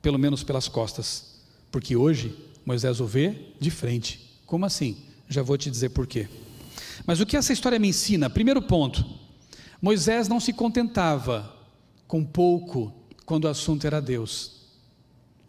pelo 0.00 0.16
menos 0.16 0.44
pelas 0.44 0.68
costas. 0.68 1.33
Porque 1.74 1.96
hoje 1.96 2.32
Moisés 2.64 3.00
o 3.00 3.04
vê 3.04 3.34
de 3.58 3.68
frente. 3.68 4.20
Como 4.46 4.64
assim? 4.64 4.96
Já 5.28 5.42
vou 5.42 5.58
te 5.58 5.68
dizer 5.68 5.88
por 5.88 6.06
quê. 6.06 6.28
Mas 7.04 7.18
o 7.18 7.26
que 7.26 7.36
essa 7.36 7.52
história 7.52 7.80
me 7.80 7.88
ensina? 7.88 8.30
Primeiro 8.30 8.62
ponto: 8.62 9.04
Moisés 9.82 10.28
não 10.28 10.38
se 10.38 10.52
contentava 10.52 11.52
com 12.06 12.24
pouco 12.24 12.94
quando 13.26 13.46
o 13.46 13.48
assunto 13.48 13.88
era 13.88 14.00
Deus. 14.00 14.52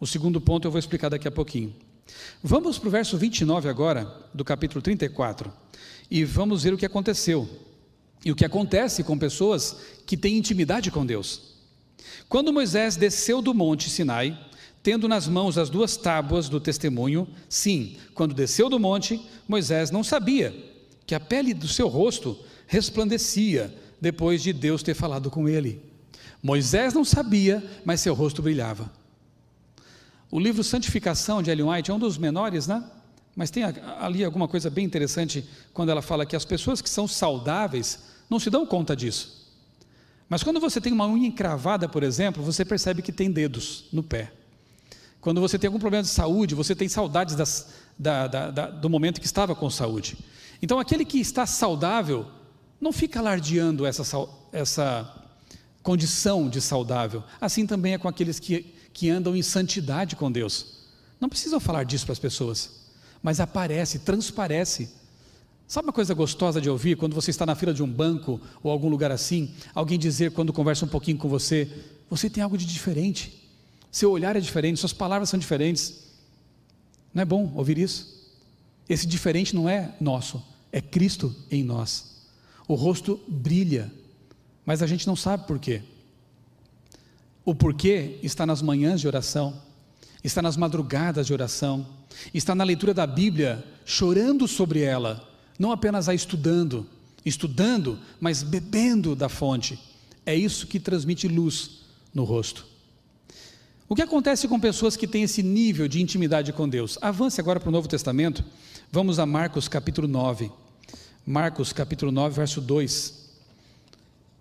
O 0.00 0.06
segundo 0.06 0.40
ponto 0.40 0.66
eu 0.66 0.72
vou 0.72 0.80
explicar 0.80 1.10
daqui 1.10 1.28
a 1.28 1.30
pouquinho. 1.30 1.72
Vamos 2.42 2.76
para 2.76 2.88
o 2.88 2.90
verso 2.90 3.16
29 3.16 3.68
agora, 3.68 4.12
do 4.34 4.44
capítulo 4.44 4.82
34, 4.82 5.52
e 6.10 6.24
vamos 6.24 6.64
ver 6.64 6.74
o 6.74 6.76
que 6.76 6.86
aconteceu. 6.86 7.48
E 8.24 8.32
o 8.32 8.34
que 8.34 8.44
acontece 8.44 9.04
com 9.04 9.16
pessoas 9.16 9.76
que 10.04 10.16
têm 10.16 10.36
intimidade 10.36 10.90
com 10.90 11.06
Deus. 11.06 11.54
Quando 12.28 12.52
Moisés 12.52 12.96
desceu 12.96 13.40
do 13.40 13.54
monte 13.54 13.88
Sinai, 13.88 14.36
tendo 14.86 15.08
nas 15.08 15.26
mãos 15.26 15.58
as 15.58 15.68
duas 15.68 15.96
tábuas 15.96 16.48
do 16.48 16.60
testemunho, 16.60 17.26
sim, 17.48 17.96
quando 18.14 18.32
desceu 18.32 18.70
do 18.70 18.78
monte, 18.78 19.20
Moisés 19.48 19.90
não 19.90 20.04
sabia 20.04 20.54
que 21.04 21.12
a 21.12 21.18
pele 21.18 21.52
do 21.52 21.66
seu 21.66 21.88
rosto 21.88 22.38
resplandecia 22.68 23.74
depois 24.00 24.40
de 24.40 24.52
Deus 24.52 24.84
ter 24.84 24.94
falado 24.94 25.28
com 25.28 25.48
ele. 25.48 25.82
Moisés 26.40 26.94
não 26.94 27.04
sabia, 27.04 27.68
mas 27.84 28.00
seu 28.00 28.14
rosto 28.14 28.40
brilhava. 28.40 28.88
O 30.30 30.38
livro 30.38 30.62
Santificação 30.62 31.42
de 31.42 31.50
Ellen 31.50 31.68
White 31.68 31.90
é 31.90 31.94
um 31.94 31.98
dos 31.98 32.16
menores, 32.16 32.68
né? 32.68 32.88
Mas 33.34 33.50
tem 33.50 33.64
ali 33.64 34.22
alguma 34.22 34.46
coisa 34.46 34.70
bem 34.70 34.84
interessante 34.84 35.44
quando 35.74 35.88
ela 35.88 36.00
fala 36.00 36.24
que 36.24 36.36
as 36.36 36.44
pessoas 36.44 36.80
que 36.80 36.88
são 36.88 37.08
saudáveis 37.08 38.04
não 38.30 38.38
se 38.38 38.50
dão 38.50 38.64
conta 38.64 38.94
disso. 38.94 39.50
Mas 40.28 40.44
quando 40.44 40.60
você 40.60 40.80
tem 40.80 40.92
uma 40.92 41.08
unha 41.08 41.26
encravada, 41.26 41.88
por 41.88 42.04
exemplo, 42.04 42.40
você 42.40 42.64
percebe 42.64 43.02
que 43.02 43.10
tem 43.10 43.32
dedos 43.32 43.86
no 43.92 44.04
pé. 44.04 44.45
Quando 45.26 45.40
você 45.40 45.58
tem 45.58 45.66
algum 45.66 45.80
problema 45.80 46.04
de 46.04 46.08
saúde, 46.08 46.54
você 46.54 46.72
tem 46.72 46.88
saudades 46.88 47.34
das, 47.34 47.66
da, 47.98 48.28
da, 48.28 48.48
da, 48.52 48.70
do 48.70 48.88
momento 48.88 49.20
que 49.20 49.26
estava 49.26 49.56
com 49.56 49.68
saúde. 49.68 50.16
Então, 50.62 50.78
aquele 50.78 51.04
que 51.04 51.18
está 51.18 51.44
saudável, 51.44 52.26
não 52.80 52.92
fica 52.92 53.18
alardeando 53.18 53.84
essa, 53.84 54.04
essa 54.52 55.24
condição 55.82 56.48
de 56.48 56.60
saudável. 56.60 57.24
Assim 57.40 57.66
também 57.66 57.94
é 57.94 57.98
com 57.98 58.06
aqueles 58.06 58.38
que, 58.38 58.72
que 58.92 59.10
andam 59.10 59.34
em 59.34 59.42
santidade 59.42 60.14
com 60.14 60.30
Deus. 60.30 60.84
Não 61.20 61.28
precisam 61.28 61.58
falar 61.58 61.82
disso 61.82 62.06
para 62.06 62.12
as 62.12 62.20
pessoas, 62.20 62.86
mas 63.20 63.40
aparece, 63.40 63.98
transparece. 63.98 64.90
Sabe 65.66 65.88
uma 65.88 65.92
coisa 65.92 66.14
gostosa 66.14 66.60
de 66.60 66.70
ouvir 66.70 66.96
quando 66.96 67.14
você 67.14 67.32
está 67.32 67.44
na 67.44 67.56
fila 67.56 67.74
de 67.74 67.82
um 67.82 67.92
banco 67.92 68.40
ou 68.62 68.70
algum 68.70 68.88
lugar 68.88 69.10
assim, 69.10 69.52
alguém 69.74 69.98
dizer 69.98 70.30
quando 70.30 70.52
conversa 70.52 70.84
um 70.84 70.88
pouquinho 70.88 71.18
com 71.18 71.28
você, 71.28 71.68
você 72.08 72.30
tem 72.30 72.44
algo 72.44 72.56
de 72.56 72.64
diferente. 72.64 73.45
Seu 73.96 74.10
olhar 74.10 74.36
é 74.36 74.40
diferente, 74.40 74.78
suas 74.78 74.92
palavras 74.92 75.30
são 75.30 75.40
diferentes. 75.40 76.02
Não 77.14 77.22
é 77.22 77.24
bom 77.24 77.50
ouvir 77.54 77.78
isso? 77.78 78.30
Esse 78.86 79.06
diferente 79.06 79.56
não 79.56 79.70
é 79.70 79.94
nosso, 79.98 80.44
é 80.70 80.82
Cristo 80.82 81.34
em 81.50 81.64
nós. 81.64 82.26
O 82.68 82.74
rosto 82.74 83.18
brilha, 83.26 83.90
mas 84.66 84.82
a 84.82 84.86
gente 84.86 85.06
não 85.06 85.16
sabe 85.16 85.46
por 85.46 85.58
quê. 85.58 85.80
O 87.42 87.54
porquê 87.54 88.18
está 88.22 88.44
nas 88.44 88.60
manhãs 88.60 89.00
de 89.00 89.06
oração, 89.06 89.62
está 90.22 90.42
nas 90.42 90.58
madrugadas 90.58 91.26
de 91.26 91.32
oração, 91.32 91.86
está 92.34 92.54
na 92.54 92.64
leitura 92.64 92.92
da 92.92 93.06
Bíblia, 93.06 93.64
chorando 93.86 94.46
sobre 94.46 94.82
ela, 94.82 95.26
não 95.58 95.72
apenas 95.72 96.06
a 96.06 96.14
estudando, 96.14 96.86
estudando, 97.24 97.98
mas 98.20 98.42
bebendo 98.42 99.16
da 99.16 99.30
fonte. 99.30 99.78
É 100.26 100.34
isso 100.36 100.66
que 100.66 100.78
transmite 100.78 101.26
luz 101.26 101.80
no 102.12 102.24
rosto. 102.24 102.75
O 103.88 103.94
que 103.94 104.02
acontece 104.02 104.48
com 104.48 104.58
pessoas 104.58 104.96
que 104.96 105.06
têm 105.06 105.22
esse 105.22 105.44
nível 105.44 105.86
de 105.86 106.02
intimidade 106.02 106.52
com 106.52 106.68
Deus? 106.68 106.98
Avance 107.00 107.40
agora 107.40 107.60
para 107.60 107.68
o 107.68 107.72
Novo 107.72 107.86
Testamento. 107.86 108.44
Vamos 108.90 109.20
a 109.20 109.24
Marcos 109.24 109.68
capítulo 109.68 110.08
9. 110.08 110.50
Marcos 111.24 111.72
capítulo 111.72 112.10
9, 112.10 112.34
verso 112.34 112.60
2. 112.60 113.26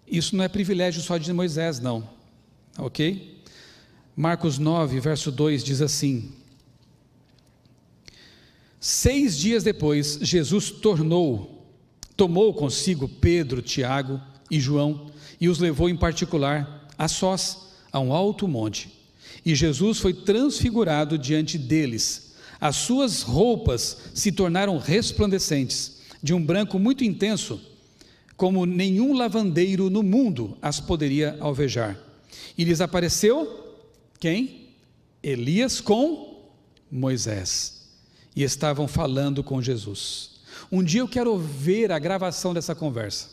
Isso 0.08 0.36
não 0.36 0.44
é 0.44 0.48
privilégio 0.48 1.00
só 1.00 1.20
de 1.20 1.32
Moisés, 1.32 1.80
não. 1.80 2.10
Ok? 2.76 3.40
Marcos 4.16 4.58
9, 4.58 5.00
verso 5.00 5.32
2 5.32 5.64
diz 5.64 5.80
assim: 5.80 6.32
Seis 8.80 9.38
dias 9.38 9.64
depois, 9.64 10.18
Jesus 10.24 10.72
tornou, 10.72 11.68
tomou 12.18 12.52
consigo 12.52 13.08
Pedro, 13.08 13.62
Tiago 13.62 14.20
e 14.50 14.60
João 14.60 15.12
e 15.40 15.48
os 15.48 15.60
levou 15.60 15.88
em 15.88 15.96
particular 15.96 16.88
a 16.98 17.08
sós 17.08 17.68
a 17.92 18.00
um 18.00 18.12
alto 18.12 18.48
monte 18.48 19.05
e 19.46 19.54
Jesus 19.54 20.00
foi 20.00 20.14
transfigurado 20.14 21.18
diante 21.20 21.58
deles. 21.58 22.34
As 22.60 22.78
suas 22.78 23.22
roupas 23.22 23.98
se 24.14 24.32
tornaram 24.32 24.80
resplandecentes, 24.80 26.00
de 26.24 26.34
um 26.34 26.44
branco 26.44 26.80
muito 26.80 27.04
intenso, 27.04 27.62
como 28.36 28.66
nenhum 28.66 29.14
lavandeiro 29.14 29.90
no 29.90 30.02
mundo 30.02 30.58
as 30.62 30.80
poderia 30.80 31.38
alvejar. 31.40 31.98
E 32.58 32.64
lhes 32.64 32.82
apareceu 32.82 33.76
quem? 34.20 34.70
Elias 35.22 35.80
com 35.80 36.50
Moisés. 36.92 37.86
E 38.36 38.42
estavam 38.42 38.88
falando 38.88 39.44
com 39.44 39.62
Jesus. 39.62 40.32
Um 40.72 40.84
dia 40.84 41.02
eu 41.02 41.08
quero 41.08 41.38
ver 41.38 41.92
a 41.92 42.00
gravação 42.00 42.54
dessa 42.54 42.74
conversa. 42.74 43.30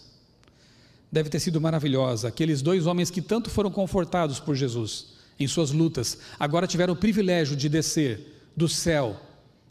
Deve 1.11 1.31
ter 1.31 1.41
sido 1.41 1.61
maravilhosa. 1.61 2.29
Aqueles 2.29 2.61
dois 2.61 2.87
homens 2.87 3.11
que 3.11 3.23
tanto 3.23 3.49
foram 3.49 3.71
confortados 3.71 4.39
por 4.39 4.55
Jesus 4.55 5.13
em 5.43 5.49
suas 5.49 5.71
lutas, 5.71 6.19
agora 6.39 6.67
tiveram 6.67 6.95
o 6.95 6.97
privilégio 6.97 7.57
de 7.57 7.69
descer 7.69 8.51
do 8.57 8.69
céu 8.69 9.21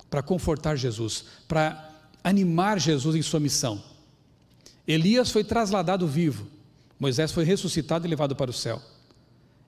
para 0.10 0.22
confortar 0.22 0.76
Jesus, 0.76 1.26
para 1.48 1.90
animar 2.24 2.80
Jesus 2.80 3.16
em 3.16 3.22
sua 3.22 3.40
missão. 3.40 3.82
Elias 4.88 5.32
foi 5.32 5.44
trasladado 5.44 6.08
vivo, 6.08 6.48
Moisés 7.00 7.32
foi 7.32 7.44
ressuscitado 7.44 8.06
e 8.06 8.10
levado 8.10 8.36
para 8.36 8.52
o 8.52 8.54
céu. 8.54 8.82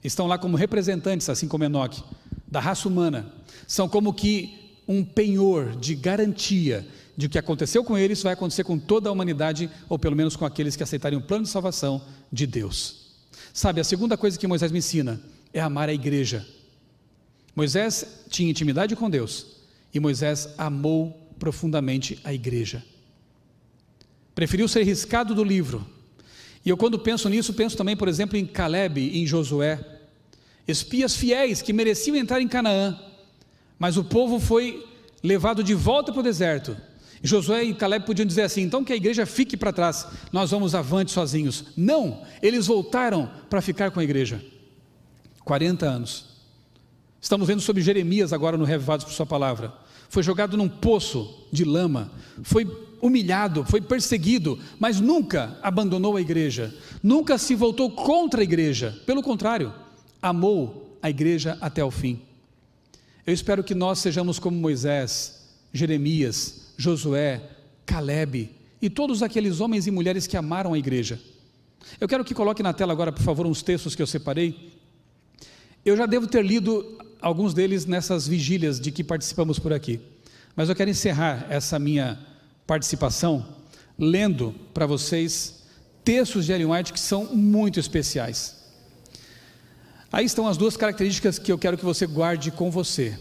Estão 0.04 0.28
lá 0.28 0.38
como 0.38 0.58
representantes, 0.58 1.30
assim 1.30 1.48
como 1.48 1.64
Enoque, 1.64 2.04
da 2.46 2.60
raça 2.60 2.88
humana. 2.88 3.32
São 3.66 3.88
como 3.88 4.14
que 4.14 4.74
um 4.88 5.04
penhor 5.04 5.76
de 5.78 5.96
garantia 5.96 6.86
de 7.16 7.28
que 7.28 7.28
o 7.28 7.30
que 7.32 7.40
aconteceu 7.40 7.84
com 7.84 7.98
eles 7.98 8.22
vai 8.22 8.34
acontecer 8.34 8.64
com 8.64 8.78
toda 8.78 9.08
a 9.08 9.12
humanidade, 9.12 9.70
ou 9.88 9.98
pelo 9.98 10.16
menos 10.16 10.36
com 10.36 10.46
aqueles 10.46 10.76
que 10.76 10.84
aceitarem 10.84 11.18
o 11.18 11.22
plano 11.22 11.44
de 11.44 11.50
salvação 11.50 12.02
de 12.32 12.46
Deus. 12.46 13.04
Sabe, 13.54 13.80
a 13.80 13.84
segunda 13.84 14.18
coisa 14.18 14.38
que 14.38 14.48
Moisés 14.48 14.72
me 14.72 14.80
ensina 14.80 15.22
é 15.54 15.62
amar 15.62 15.90
a 15.90 15.94
igreja. 15.94 16.46
Moisés 17.56 18.26
tinha 18.30 18.50
intimidade 18.50 18.96
com 18.96 19.10
Deus 19.10 19.46
e 19.94 20.00
Moisés 20.00 20.50
amou 20.58 21.30
profundamente 21.38 22.20
a 22.24 22.34
igreja. 22.34 22.84
Preferiu 24.34 24.68
ser 24.68 24.84
riscado 24.84 25.36
do 25.36 25.44
livro. 25.44 25.86
E 26.66 26.70
eu, 26.70 26.78
quando 26.78 26.98
penso 26.98 27.30
nisso, 27.30 27.54
penso 27.54 27.78
também, 27.78 27.96
por 27.96 28.08
exemplo, 28.08 28.38
em 28.38 28.46
Caleb 28.46 29.00
e 29.00 29.22
em 29.22 29.28
Josué, 29.28 29.80
espias 30.68 31.16
fiéis 31.16 31.62
que 31.62 31.74
mereciam 31.74 32.16
entrar 32.16 32.42
em 32.42 32.48
Canaã, 32.48 32.98
mas 33.78 33.98
o 33.98 34.04
povo 34.04 34.40
foi 34.40 34.84
levado 35.22 35.64
de 35.64 35.74
volta 35.74 36.12
para 36.12 36.22
o 36.22 36.24
deserto. 36.24 36.76
Josué 37.22 37.64
e 37.64 37.74
Caleb 37.74 38.06
podiam 38.06 38.26
dizer 38.26 38.42
assim: 38.42 38.62
então 38.62 38.84
que 38.84 38.94
a 38.94 38.96
igreja 38.96 39.26
fique 39.26 39.56
para 39.56 39.72
trás, 39.72 40.08
nós 40.32 40.52
vamos 40.52 40.74
avante 40.74 41.12
sozinhos. 41.12 41.66
Não, 41.76 42.22
eles 42.42 42.68
voltaram 42.68 43.30
para 43.50 43.62
ficar 43.62 43.92
com 43.92 44.00
a 44.00 44.04
igreja. 44.04 44.44
40 45.46 45.86
anos. 45.86 46.26
Estamos 47.22 47.48
vendo 47.48 47.62
sobre 47.62 47.82
Jeremias 47.82 48.34
agora 48.34 48.58
no 48.58 48.66
Revivados 48.66 49.06
por 49.06 49.14
Sua 49.14 49.26
Palavra. 49.26 49.74
Foi 50.10 50.22
jogado 50.22 50.58
num 50.58 50.70
poço 50.70 51.48
de 51.52 51.64
lama, 51.64 52.12
foi 52.44 52.66
humilhado, 53.02 53.66
foi 53.66 53.82
perseguido, 53.82 54.60
mas 54.80 55.00
nunca 55.02 55.58
abandonou 55.62 56.16
a 56.16 56.22
igreja, 56.22 56.74
nunca 57.02 57.38
se 57.38 57.56
voltou 57.56 57.90
contra 57.92 58.42
a 58.42 58.44
igreja, 58.44 58.98
pelo 59.06 59.24
contrário, 59.24 59.74
amou 60.22 60.98
a 61.02 61.10
igreja 61.10 61.58
até 61.60 61.84
o 61.84 61.92
fim. 61.92 62.22
Eu 63.26 63.34
espero 63.34 63.64
que 63.64 63.74
nós 63.74 64.00
sejamos 64.00 64.38
como 64.38 64.58
Moisés, 64.58 65.50
Jeremias, 65.74 66.74
Josué, 66.78 67.42
Caleb 67.86 68.50
e 68.82 68.90
todos 68.90 69.24
aqueles 69.24 69.60
homens 69.60 69.88
e 69.88 69.92
mulheres 69.92 70.28
que 70.28 70.38
amaram 70.38 70.74
a 70.74 70.78
igreja. 70.78 71.20
Eu 72.00 72.08
quero 72.08 72.24
que 72.24 72.34
coloque 72.34 72.62
na 72.62 72.74
tela 72.74 72.94
agora, 72.94 73.12
por 73.12 73.24
favor, 73.24 73.46
uns 73.46 73.62
textos 73.62 73.96
que 73.96 74.02
eu 74.02 74.08
separei. 74.08 74.74
Eu 75.86 75.98
já 75.98 76.06
devo 76.06 76.28
ter 76.28 76.46
lido 76.46 76.98
alguns 77.22 77.54
deles 77.54 77.86
nessas 77.86 78.26
vigílias 78.26 78.80
de 78.80 78.90
que 78.90 79.04
participamos 79.04 79.60
por 79.60 79.74
aqui, 79.74 80.00
mas 80.56 80.70
eu 80.70 80.76
quero 80.76 80.90
encerrar 80.90 81.46
essa 81.50 81.78
minha 81.78 82.18
participação 82.66 83.46
lendo 84.00 84.56
para 84.74 84.86
vocês 84.86 85.64
textos 86.04 86.46
de 86.46 86.54
Ellen 86.54 86.68
White 86.68 86.94
que 86.94 87.00
são 87.00 87.26
muito 87.36 87.82
especiais. 87.82 88.64
Aí 90.10 90.26
estão 90.26 90.48
as 90.48 90.56
duas 90.56 90.78
características 90.78 91.38
que 91.38 91.52
eu 91.52 91.58
quero 91.58 91.78
que 91.78 91.84
você 91.84 92.08
guarde 92.08 92.50
com 92.50 92.72
você 92.72 93.20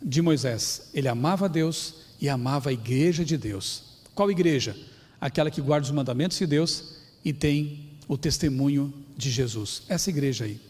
de 0.00 0.22
Moisés. 0.22 0.90
Ele 0.94 1.08
amava 1.08 1.48
Deus 1.48 1.94
e 2.20 2.28
amava 2.28 2.70
a 2.70 2.72
igreja 2.72 3.24
de 3.24 3.36
Deus. 3.36 3.82
Qual 4.14 4.30
igreja? 4.30 4.76
Aquela 5.20 5.50
que 5.50 5.60
guarda 5.60 5.86
os 5.86 5.90
mandamentos 5.90 6.38
de 6.38 6.46
Deus 6.46 6.98
e 7.24 7.32
tem 7.32 7.90
o 8.06 8.16
testemunho 8.16 8.94
de 9.16 9.28
Jesus. 9.28 9.82
Essa 9.88 10.10
igreja 10.10 10.44
aí. 10.44 10.69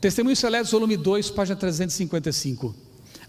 Testemunho 0.00 0.34
Seletos, 0.34 0.72
volume 0.72 0.96
2, 0.96 1.30
página 1.30 1.56
355. 1.56 2.74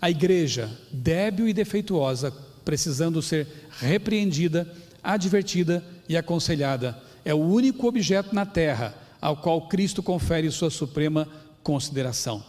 A 0.01 0.09
igreja, 0.09 0.71
débil 0.89 1.49
e 1.49 1.53
defeituosa, 1.53 2.31
precisando 2.63 3.21
ser 3.21 3.45
repreendida, 3.79 4.71
advertida 5.03 5.83
e 6.07 6.15
aconselhada, 6.15 6.97
é 7.25 7.33
o 7.33 7.39
único 7.39 7.85
objeto 7.87 8.33
na 8.33 8.45
terra 8.45 8.95
ao 9.19 9.35
qual 9.35 9.67
Cristo 9.67 10.01
confere 10.01 10.49
sua 10.49 10.69
suprema 10.69 11.27
consideração. 11.61 12.41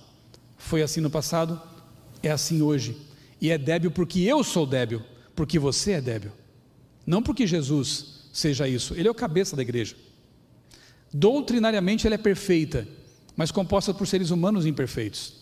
Foi 0.56 0.82
assim 0.82 1.00
no 1.00 1.10
passado, 1.10 1.60
é 2.22 2.30
assim 2.30 2.62
hoje. 2.62 2.96
E 3.40 3.50
é 3.50 3.58
débil 3.58 3.90
porque 3.90 4.20
eu 4.20 4.44
sou 4.44 4.64
débil, 4.64 5.02
porque 5.34 5.58
você 5.58 5.92
é 5.92 6.00
débil. 6.00 6.30
Não 7.04 7.24
porque 7.24 7.44
Jesus 7.44 8.28
seja 8.32 8.68
isso, 8.68 8.94
ele 8.94 9.08
é 9.08 9.10
o 9.10 9.14
cabeça 9.14 9.56
da 9.56 9.62
igreja. 9.62 9.96
Doutrinariamente 11.12 12.06
ela 12.06 12.14
é 12.14 12.18
perfeita, 12.18 12.86
mas 13.36 13.50
composta 13.50 13.92
por 13.94 14.06
seres 14.06 14.30
humanos 14.30 14.66
imperfeitos. 14.66 15.34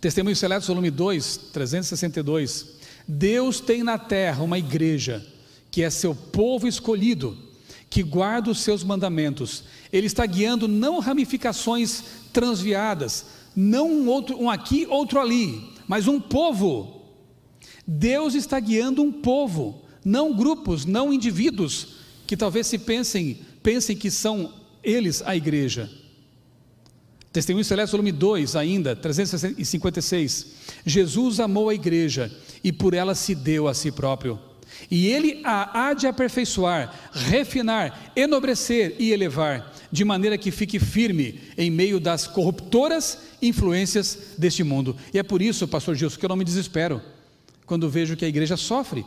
Testemunho 0.00 0.36
Seletos, 0.36 0.68
volume 0.68 0.90
2, 0.90 1.36
362. 1.52 2.74
Deus 3.06 3.60
tem 3.60 3.82
na 3.82 3.98
terra 3.98 4.42
uma 4.42 4.58
igreja 4.58 5.24
que 5.70 5.82
é 5.82 5.90
seu 5.90 6.14
povo 6.14 6.68
escolhido, 6.68 7.36
que 7.88 8.02
guarda 8.02 8.50
os 8.50 8.60
seus 8.60 8.84
mandamentos. 8.84 9.64
Ele 9.92 10.06
está 10.06 10.24
guiando 10.26 10.68
não 10.68 11.00
ramificações 11.00 12.04
transviadas, 12.32 13.26
não 13.56 13.90
um, 13.90 14.08
outro, 14.08 14.40
um 14.40 14.50
aqui, 14.50 14.86
outro 14.88 15.20
ali, 15.20 15.72
mas 15.88 16.06
um 16.06 16.20
povo. 16.20 17.02
Deus 17.86 18.34
está 18.34 18.58
guiando 18.60 19.02
um 19.02 19.12
povo, 19.12 19.82
não 20.04 20.34
grupos, 20.34 20.84
não 20.84 21.12
indivíduos 21.12 21.94
que 22.26 22.36
talvez 22.36 22.66
se 22.66 22.78
pensem, 22.78 23.38
pensem 23.62 23.96
que 23.96 24.10
são 24.10 24.52
eles 24.82 25.22
a 25.22 25.34
igreja. 25.34 25.90
Testemunho 27.34 27.64
Celeste, 27.64 27.90
volume 27.90 28.12
2, 28.12 28.54
ainda, 28.54 28.94
356. 28.94 30.46
Jesus 30.86 31.40
amou 31.40 31.68
a 31.68 31.74
igreja 31.74 32.30
e 32.62 32.70
por 32.70 32.94
ela 32.94 33.12
se 33.12 33.34
deu 33.34 33.66
a 33.66 33.74
si 33.74 33.90
próprio. 33.90 34.38
E 34.88 35.08
ele 35.08 35.40
a 35.42 35.88
há 35.88 35.94
de 35.94 36.06
aperfeiçoar, 36.06 36.94
refinar, 37.12 38.12
enobrecer 38.14 38.94
e 39.00 39.10
elevar, 39.10 39.74
de 39.90 40.04
maneira 40.04 40.38
que 40.38 40.52
fique 40.52 40.78
firme 40.78 41.40
em 41.58 41.72
meio 41.72 41.98
das 41.98 42.28
corruptoras 42.28 43.18
influências 43.42 44.34
deste 44.38 44.62
mundo. 44.62 44.96
E 45.12 45.18
é 45.18 45.22
por 45.24 45.42
isso, 45.42 45.66
pastor 45.66 45.96
Gilson, 45.96 46.20
que 46.20 46.24
eu 46.24 46.28
não 46.28 46.36
me 46.36 46.44
desespero 46.44 47.02
quando 47.66 47.90
vejo 47.90 48.16
que 48.16 48.24
a 48.24 48.28
igreja 48.28 48.56
sofre 48.56 49.04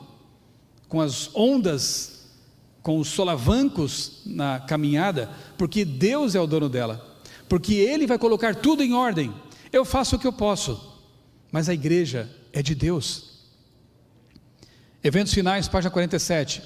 com 0.89 0.99
as 0.99 1.33
ondas, 1.33 2.27
com 2.83 2.99
os 2.99 3.07
solavancos 3.07 4.23
na 4.25 4.59
caminhada, 4.59 5.29
porque 5.57 5.85
Deus 5.85 6.35
é 6.35 6.41
o 6.41 6.47
dono 6.47 6.67
dela 6.67 7.06
porque 7.47 7.73
Ele 7.75 8.07
vai 8.07 8.17
colocar 8.17 8.55
tudo 8.55 8.83
em 8.83 8.93
ordem. 8.93 9.33
Eu 9.71 9.85
faço 9.85 10.15
o 10.15 10.19
que 10.19 10.27
eu 10.27 10.33
posso, 10.33 10.99
mas 11.51 11.69
a 11.69 11.73
igreja 11.73 12.29
é 12.53 12.61
de 12.61 12.73
Deus. 12.73 13.37
Eventos 15.03 15.33
finais, 15.33 15.67
página 15.67 15.91
47. 15.91 16.61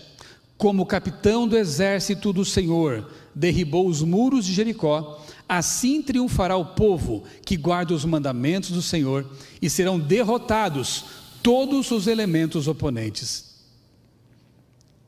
Como 0.58 0.86
capitão 0.86 1.48
do 1.48 1.58
exército 1.58 2.32
do 2.32 2.46
Senhor 2.46 3.10
derribou 3.34 3.88
os 3.88 4.02
muros 4.02 4.46
de 4.46 4.54
Jericó, 4.54 5.24
assim 5.50 6.02
triunfará 6.02 6.56
o 6.56 6.66
povo 6.66 7.24
que 7.44 7.58
guarda 7.58 7.94
os 7.94 8.06
mandamentos 8.06 8.72
do 8.72 8.82
Senhor 8.82 9.30
e 9.62 9.70
serão 9.70 10.00
derrotados 10.00 11.06
todos 11.42 11.92
os 11.92 12.08
elementos 12.08 12.68
oponentes. 12.68 13.52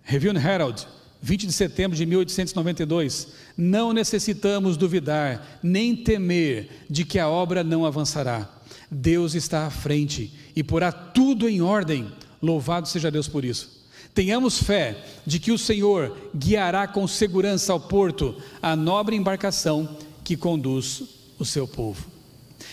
Review 0.01 0.33
Herald, 0.35 0.85
20 1.21 1.47
de 1.47 1.53
setembro 1.53 1.95
de 1.95 2.05
1892, 2.05 3.27
não 3.57 3.93
necessitamos 3.93 4.77
duvidar 4.77 5.59
nem 5.61 5.95
temer 5.95 6.69
de 6.89 7.05
que 7.05 7.19
a 7.19 7.29
obra 7.29 7.63
não 7.63 7.85
avançará. 7.85 8.49
Deus 8.89 9.35
está 9.35 9.65
à 9.65 9.69
frente 9.69 10.31
e 10.55 10.63
porá 10.63 10.91
tudo 10.91 11.47
em 11.47 11.61
ordem. 11.61 12.07
Louvado 12.41 12.87
seja 12.87 13.11
Deus 13.11 13.27
por 13.27 13.45
isso. 13.45 13.83
Tenhamos 14.13 14.61
fé 14.61 15.03
de 15.25 15.39
que 15.39 15.51
o 15.51 15.57
Senhor 15.57 16.15
guiará 16.35 16.87
com 16.87 17.07
segurança 17.07 17.73
ao 17.73 17.79
porto 17.79 18.35
a 18.61 18.75
nobre 18.75 19.15
embarcação 19.15 19.97
que 20.23 20.37
conduz 20.37 21.03
o 21.39 21.45
seu 21.45 21.67
povo. 21.67 22.13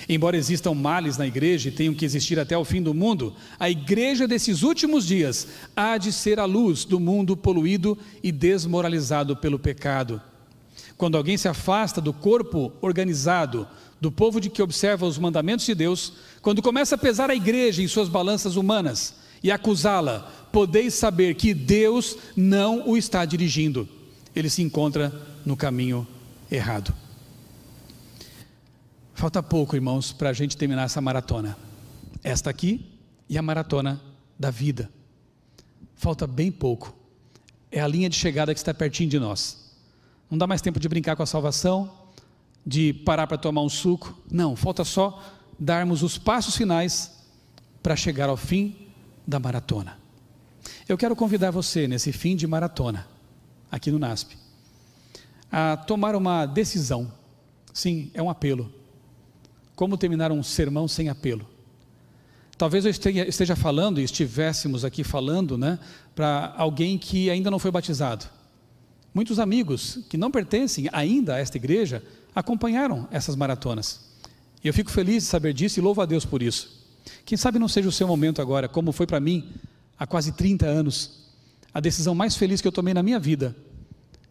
Embora 0.09 0.37
existam 0.37 0.75
males 0.75 1.17
na 1.17 1.27
igreja 1.27 1.69
e 1.69 1.73
tenham 1.73 1.95
que 1.95 2.05
existir 2.05 2.39
até 2.39 2.57
o 2.57 2.65
fim 2.65 2.83
do 2.83 2.95
mundo, 2.95 3.35
a 3.59 3.69
igreja 3.71 4.27
desses 4.27 4.63
últimos 4.63 5.07
dias 5.07 5.47
há 5.75 5.97
de 5.99 6.13
ser 6.13 6.39
a 6.39 6.45
luz 6.45 6.85
do 6.85 7.01
mundo 7.01 7.37
poluído 7.37 7.97
e 8.23 8.31
desmoralizado 8.31 9.37
pelo 9.37 9.59
pecado. 9.59 10.21
Quando 11.01 11.17
alguém 11.17 11.39
se 11.39 11.49
afasta 11.49 11.99
do 11.99 12.13
corpo 12.13 12.75
organizado, 12.83 13.67
do 13.99 14.13
povo 14.13 14.39
de 14.39 14.51
que 14.51 14.61
observa 14.61 15.07
os 15.07 15.17
mandamentos 15.17 15.65
de 15.65 15.75
Deus, 15.75 16.13
quando 16.43 16.61
começa 16.61 16.95
a 16.95 16.99
pesar 16.99 17.31
a 17.31 17.35
igreja 17.35 17.83
em 17.83 17.89
suas 17.89 18.07
balanças 18.07 18.55
humanas 18.55 19.15
e 19.43 19.51
acusá-la, 19.51 20.31
podeis 20.53 20.93
saber 20.93 21.37
que 21.37 21.55
Deus 21.55 22.19
não 22.37 22.87
o 22.87 22.99
está 22.99 23.25
dirigindo, 23.25 23.89
ele 24.37 24.51
se 24.51 24.61
encontra 24.61 25.11
no 25.43 25.57
caminho 25.57 26.07
errado. 26.51 26.93
Falta 29.15 29.43
pouco, 29.43 29.75
irmãos, 29.75 30.13
para 30.13 30.29
a 30.29 30.35
gente 30.35 30.55
terminar 30.55 30.85
essa 30.85 31.01
maratona. 31.01 31.57
Esta 32.23 32.51
aqui 32.51 32.85
e 33.27 33.39
a 33.39 33.43
maratona 33.43 33.99
da 34.39 34.51
vida. 34.51 34.91
Falta 35.95 36.27
bem 36.27 36.53
pouco. 36.53 36.95
É 37.73 37.81
a 37.81 37.89
linha 37.89 38.11
de 38.11 38.17
chegada 38.17 38.53
que 38.53 38.61
está 38.61 38.75
pertinho 38.75 39.09
de 39.09 39.19
nós. 39.19 39.60
Não 40.31 40.39
dá 40.39 40.47
mais 40.47 40.63
tempo 40.63 40.79
de 40.79 40.89
brincar 40.89 41.17
com 41.17 41.23
a 41.23 41.27
salvação, 41.27 41.91
de 42.65 42.93
parar 42.93 43.27
para 43.27 43.37
tomar 43.37 43.63
um 43.63 43.69
suco. 43.69 44.17
Não, 44.31 44.55
falta 44.55 44.85
só 44.85 45.23
darmos 45.59 46.03
os 46.03 46.17
passos 46.17 46.57
finais 46.57 47.13
para 47.83 47.97
chegar 47.97 48.29
ao 48.29 48.37
fim 48.37 48.77
da 49.27 49.41
maratona. 49.41 49.99
Eu 50.89 50.97
quero 50.97 51.17
convidar 51.17 51.51
você 51.51 51.89
nesse 51.89 52.13
fim 52.13 52.37
de 52.37 52.47
maratona, 52.47 53.07
aqui 53.71 53.91
no 53.91 53.99
NASP, 53.99 54.37
a 55.51 55.77
tomar 55.77 56.15
uma 56.15 56.47
decisão. 56.47 57.13
Sim, 57.73 58.11
é 58.15 58.23
um 58.23 58.31
apelo. 58.31 58.73
Como 59.75 59.97
terminar 59.97 60.31
um 60.31 60.43
sermão 60.43 60.87
sem 60.87 61.09
apelo? 61.09 61.47
Talvez 62.59 62.85
eu 62.85 62.91
esteja 62.91 63.57
falando 63.57 64.01
e 64.01 64.05
estivéssemos 64.05 64.85
aqui 64.85 65.03
falando 65.03 65.57
né, 65.57 65.79
para 66.15 66.55
alguém 66.59 66.99
que 66.99 67.31
ainda 67.31 67.51
não 67.51 67.59
foi 67.59 67.71
batizado. 67.71 68.27
Muitos 69.13 69.39
amigos 69.39 69.99
que 70.09 70.17
não 70.17 70.31
pertencem 70.31 70.89
ainda 70.93 71.35
a 71.35 71.39
esta 71.39 71.57
igreja 71.57 72.03
acompanharam 72.35 73.09
essas 73.11 73.35
maratonas. 73.35 74.01
E 74.63 74.69
eu 74.69 74.75
fico 74.75 74.91
feliz 74.91 75.25
de 75.25 75.29
saber 75.29 75.53
disso 75.53 75.81
e 75.81 75.83
louvo 75.83 76.01
a 76.01 76.07
Deus 76.07 76.25
por 76.25 76.43
isso. 76.43 76.81
Quem 77.25 77.37
sabe 77.37 77.59
não 77.59 77.69
seja 77.69 77.89
o 77.89 77.93
seu 77.93 78.07
momento 78.07 78.41
agora, 78.41 78.69
como 78.69 78.93
foi 78.93 79.07
para 79.07 79.19
mim 79.19 79.49
há 79.99 80.07
quase 80.07 80.33
30 80.33 80.67
anos, 80.67 81.21
a 81.73 81.81
decisão 81.81 82.15
mais 82.15 82.37
feliz 82.37 82.61
que 82.61 82.69
eu 82.69 82.73
tomei 82.73 82.95
na 82.95 83.03
minha 83.03 83.19
vida, 83.19 83.57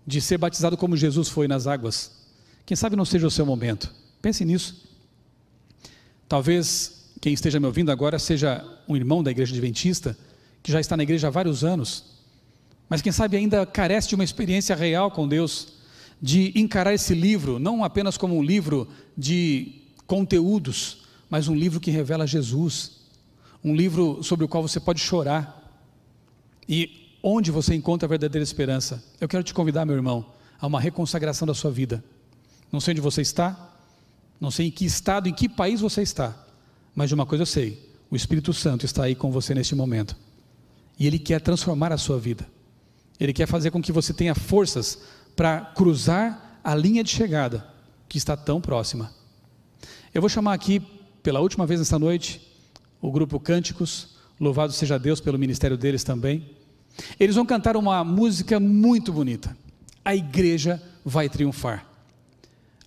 de 0.06 0.22
ser 0.22 0.38
batizado 0.38 0.78
como 0.78 0.96
Jesus 0.96 1.30
foi 1.30 1.48
nas 1.48 1.68
águas. 1.68 2.12
Quem 2.66 2.76
sabe 2.76 2.96
não 2.96 3.06
seja 3.06 3.28
o 3.28 3.32
seu 3.32 3.46
momento. 3.46 3.94
Pense 4.22 4.44
nisso. 4.46 4.88
Talvez 6.28 7.10
quem 7.22 7.34
esteja 7.34 7.60
me 7.60 7.66
ouvindo 7.66 7.92
agora 7.92 8.18
seja 8.20 8.64
um 8.88 8.96
irmão 8.96 9.24
da 9.24 9.32
igreja 9.32 9.52
adventista, 9.52 10.18
que 10.62 10.72
já 10.72 10.80
está 10.80 10.96
na 10.96 11.04
igreja 11.04 11.28
há 11.28 11.32
vários 11.32 11.64
anos, 11.64 12.06
mas 12.90 13.02
quem 13.02 13.12
sabe 13.12 13.38
ainda 13.38 13.66
carece 13.66 14.10
de 14.10 14.16
uma 14.16 14.24
experiência 14.24 14.76
real 14.76 15.12
com 15.12 15.28
Deus, 15.28 15.74
de 16.20 16.52
encarar 16.56 16.94
esse 16.94 17.14
livro 17.14 17.60
não 17.60 17.84
apenas 17.84 18.18
como 18.18 18.36
um 18.36 18.44
livro 18.44 18.88
de 19.16 19.84
conteúdos, 20.08 21.04
mas 21.30 21.48
um 21.48 21.56
livro 21.56 21.80
que 21.80 21.92
revela 21.92 22.26
Jesus, 22.26 23.02
um 23.64 23.76
livro 23.76 24.24
sobre 24.24 24.44
o 24.44 24.48
qual 24.48 24.64
você 24.64 24.80
pode 24.80 25.00
chorar 25.00 25.56
e 26.68 27.18
onde 27.22 27.52
você 27.52 27.76
encontra 27.76 28.08
a 28.08 28.10
verdadeira 28.10 28.44
esperança. 28.44 29.04
Eu 29.22 29.28
quero 29.28 29.44
te 29.44 29.54
convidar, 29.54 29.86
meu 29.86 29.96
irmão, 29.96 30.26
a 30.60 30.66
uma 30.66 30.80
reconsagração 30.80 31.46
da 31.46 31.54
sua 31.54 31.70
vida. 31.70 32.04
Não 32.72 32.80
sei 32.80 32.94
onde 32.94 33.02
você 33.02 33.22
está, 33.22 33.72
não 34.40 34.50
sei 34.50 34.68
em 34.68 34.72
que 34.72 34.86
estado, 34.86 35.30
em 35.30 35.34
que 35.34 35.48
país 35.48 35.82
você 35.82 36.02
está, 36.02 36.36
mas 36.96 37.10
de 37.10 37.16
uma 37.16 37.26
coisa 37.26 37.44
eu 37.44 37.46
sei: 37.46 37.92
o 38.10 38.16
Espírito 38.16 38.54
Santo 38.54 38.86
está 38.86 39.04
aí 39.04 39.16
com 39.16 39.32
você 39.32 39.54
neste 39.54 39.76
momento. 39.76 40.16
E 40.98 41.06
Ele 41.06 41.20
quer 41.20 41.40
transformar 41.40 41.92
a 41.92 41.98
sua 41.98 42.20
vida. 42.20 42.48
Ele 43.20 43.34
quer 43.34 43.48
fazer 43.48 43.72
com 43.72 43.82
que 43.82 43.92
você 43.92 44.14
tenha 44.14 44.34
forças 44.34 45.00
para 45.36 45.62
cruzar 45.62 46.60
a 46.64 46.74
linha 46.76 47.04
de 47.04 47.10
chegada 47.10 47.68
que 48.08 48.18
está 48.18 48.38
tão 48.38 48.62
próxima. 48.62 49.12
Eu 50.14 50.22
vou 50.22 50.30
chamar 50.30 50.54
aqui, 50.54 50.82
pela 51.22 51.40
última 51.40 51.66
vez 51.66 51.80
nesta 51.80 52.00
noite, 52.00 52.42
o 53.02 53.12
grupo 53.12 53.40
Cânticos. 53.40 54.16
Louvado 54.40 54.72
seja 54.72 54.98
Deus 54.98 55.20
pelo 55.20 55.38
ministério 55.38 55.78
deles 55.78 56.04
também. 56.04 56.50
Eles 57.20 57.36
vão 57.36 57.46
cantar 57.46 57.76
uma 57.78 58.04
música 58.04 58.60
muito 58.60 59.12
bonita. 59.12 59.56
A 60.04 60.16
igreja 60.16 60.82
vai 61.04 61.30
triunfar. 61.30 61.86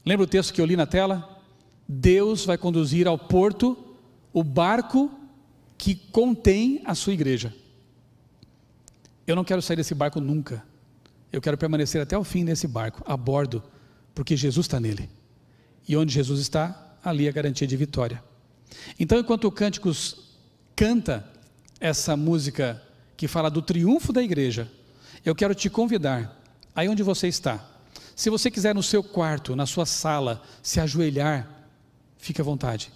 Lembra 0.04 0.24
o 0.24 0.28
texto 0.28 0.52
que 0.52 0.60
eu 0.60 0.66
li 0.66 0.76
na 0.76 0.86
tela? 0.86 1.40
Deus 1.88 2.44
vai 2.44 2.56
conduzir 2.58 3.06
ao 3.06 3.18
porto 3.18 3.76
o 4.32 4.42
barco 4.42 5.10
que 5.76 5.94
contém 5.94 6.80
a 6.84 6.94
sua 6.94 7.12
igreja. 7.12 7.54
Eu 9.26 9.36
não 9.36 9.44
quero 9.44 9.62
sair 9.62 9.76
desse 9.76 9.94
barco 9.94 10.20
nunca. 10.20 10.64
Eu 11.32 11.40
quero 11.40 11.56
permanecer 11.56 12.00
até 12.00 12.16
o 12.16 12.24
fim 12.24 12.44
nesse 12.44 12.66
barco, 12.66 13.02
a 13.06 13.16
bordo, 13.16 13.62
porque 14.14 14.36
Jesus 14.36 14.66
está 14.66 14.78
nele. 14.78 15.08
E 15.88 15.96
onde 15.96 16.12
Jesus 16.12 16.40
está, 16.40 16.96
ali 17.02 17.26
é 17.26 17.28
a 17.28 17.32
garantia 17.32 17.66
de 17.66 17.76
vitória. 17.76 18.22
Então, 18.98 19.18
enquanto 19.18 19.44
o 19.44 19.52
Cânticos 19.52 20.36
canta 20.76 21.26
essa 21.80 22.16
música 22.16 22.82
que 23.16 23.28
fala 23.28 23.50
do 23.50 23.62
triunfo 23.62 24.12
da 24.12 24.22
igreja, 24.22 24.70
eu 25.24 25.34
quero 25.34 25.54
te 25.54 25.70
convidar, 25.70 26.40
aí 26.74 26.88
onde 26.88 27.02
você 27.02 27.28
está, 27.28 27.68
se 28.14 28.28
você 28.28 28.50
quiser 28.50 28.74
no 28.74 28.82
seu 28.82 29.02
quarto, 29.02 29.56
na 29.56 29.66
sua 29.66 29.86
sala, 29.86 30.42
se 30.62 30.80
ajoelhar 30.80 31.62
fique 32.22 32.40
à 32.40 32.44
vontade. 32.44 32.92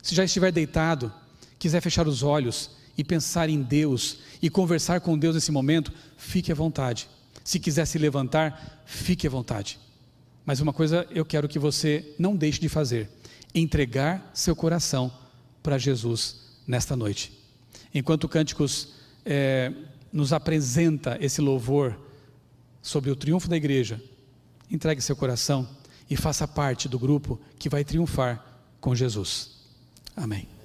Se 0.00 0.14
já 0.14 0.24
estiver 0.24 0.52
deitado, 0.52 1.12
quiser 1.58 1.80
fechar 1.80 2.06
os 2.06 2.22
olhos 2.22 2.70
e 2.96 3.02
pensar 3.04 3.48
em 3.48 3.62
Deus 3.62 4.18
e 4.40 4.50
conversar 4.50 5.00
com 5.00 5.18
Deus 5.18 5.34
nesse 5.34 5.52
momento, 5.52 5.92
fique 6.16 6.52
à 6.52 6.54
vontade. 6.54 7.08
Se 7.44 7.58
quiser 7.58 7.86
se 7.86 7.98
levantar, 7.98 8.82
fique 8.84 9.26
à 9.26 9.30
vontade. 9.30 9.78
Mas 10.44 10.60
uma 10.60 10.72
coisa 10.72 11.06
eu 11.10 11.24
quero 11.24 11.48
que 11.48 11.58
você 11.58 12.14
não 12.18 12.36
deixe 12.36 12.60
de 12.60 12.68
fazer: 12.68 13.08
entregar 13.54 14.30
seu 14.34 14.54
coração 14.54 15.12
para 15.62 15.78
Jesus 15.78 16.36
nesta 16.66 16.96
noite. 16.96 17.32
Enquanto 17.94 18.28
Cânticos 18.28 18.88
é, 19.24 19.72
nos 20.12 20.32
apresenta 20.32 21.16
esse 21.20 21.40
louvor 21.40 21.98
sobre 22.80 23.10
o 23.10 23.16
triunfo 23.16 23.48
da 23.48 23.56
igreja, 23.56 24.02
entregue 24.70 25.00
seu 25.00 25.14
coração 25.14 25.68
e 26.10 26.16
faça 26.16 26.48
parte 26.48 26.88
do 26.88 26.98
grupo 26.98 27.40
que 27.58 27.68
vai 27.68 27.84
triunfar 27.84 28.44
com 28.80 28.94
Jesus. 28.94 29.52
Amém. 30.16 30.61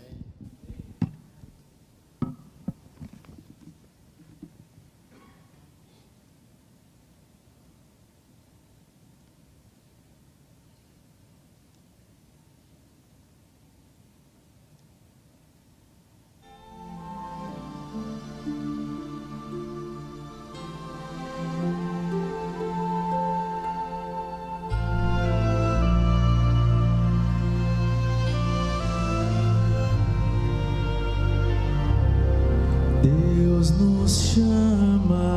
Passado 33.58 35.37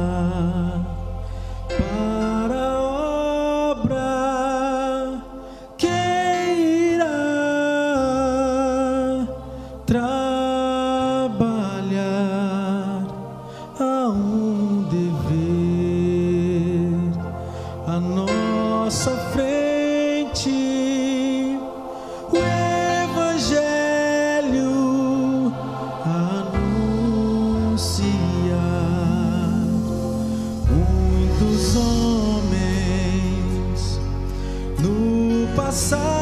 passar. 35.71 36.20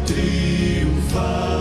triunfar. 0.00 1.51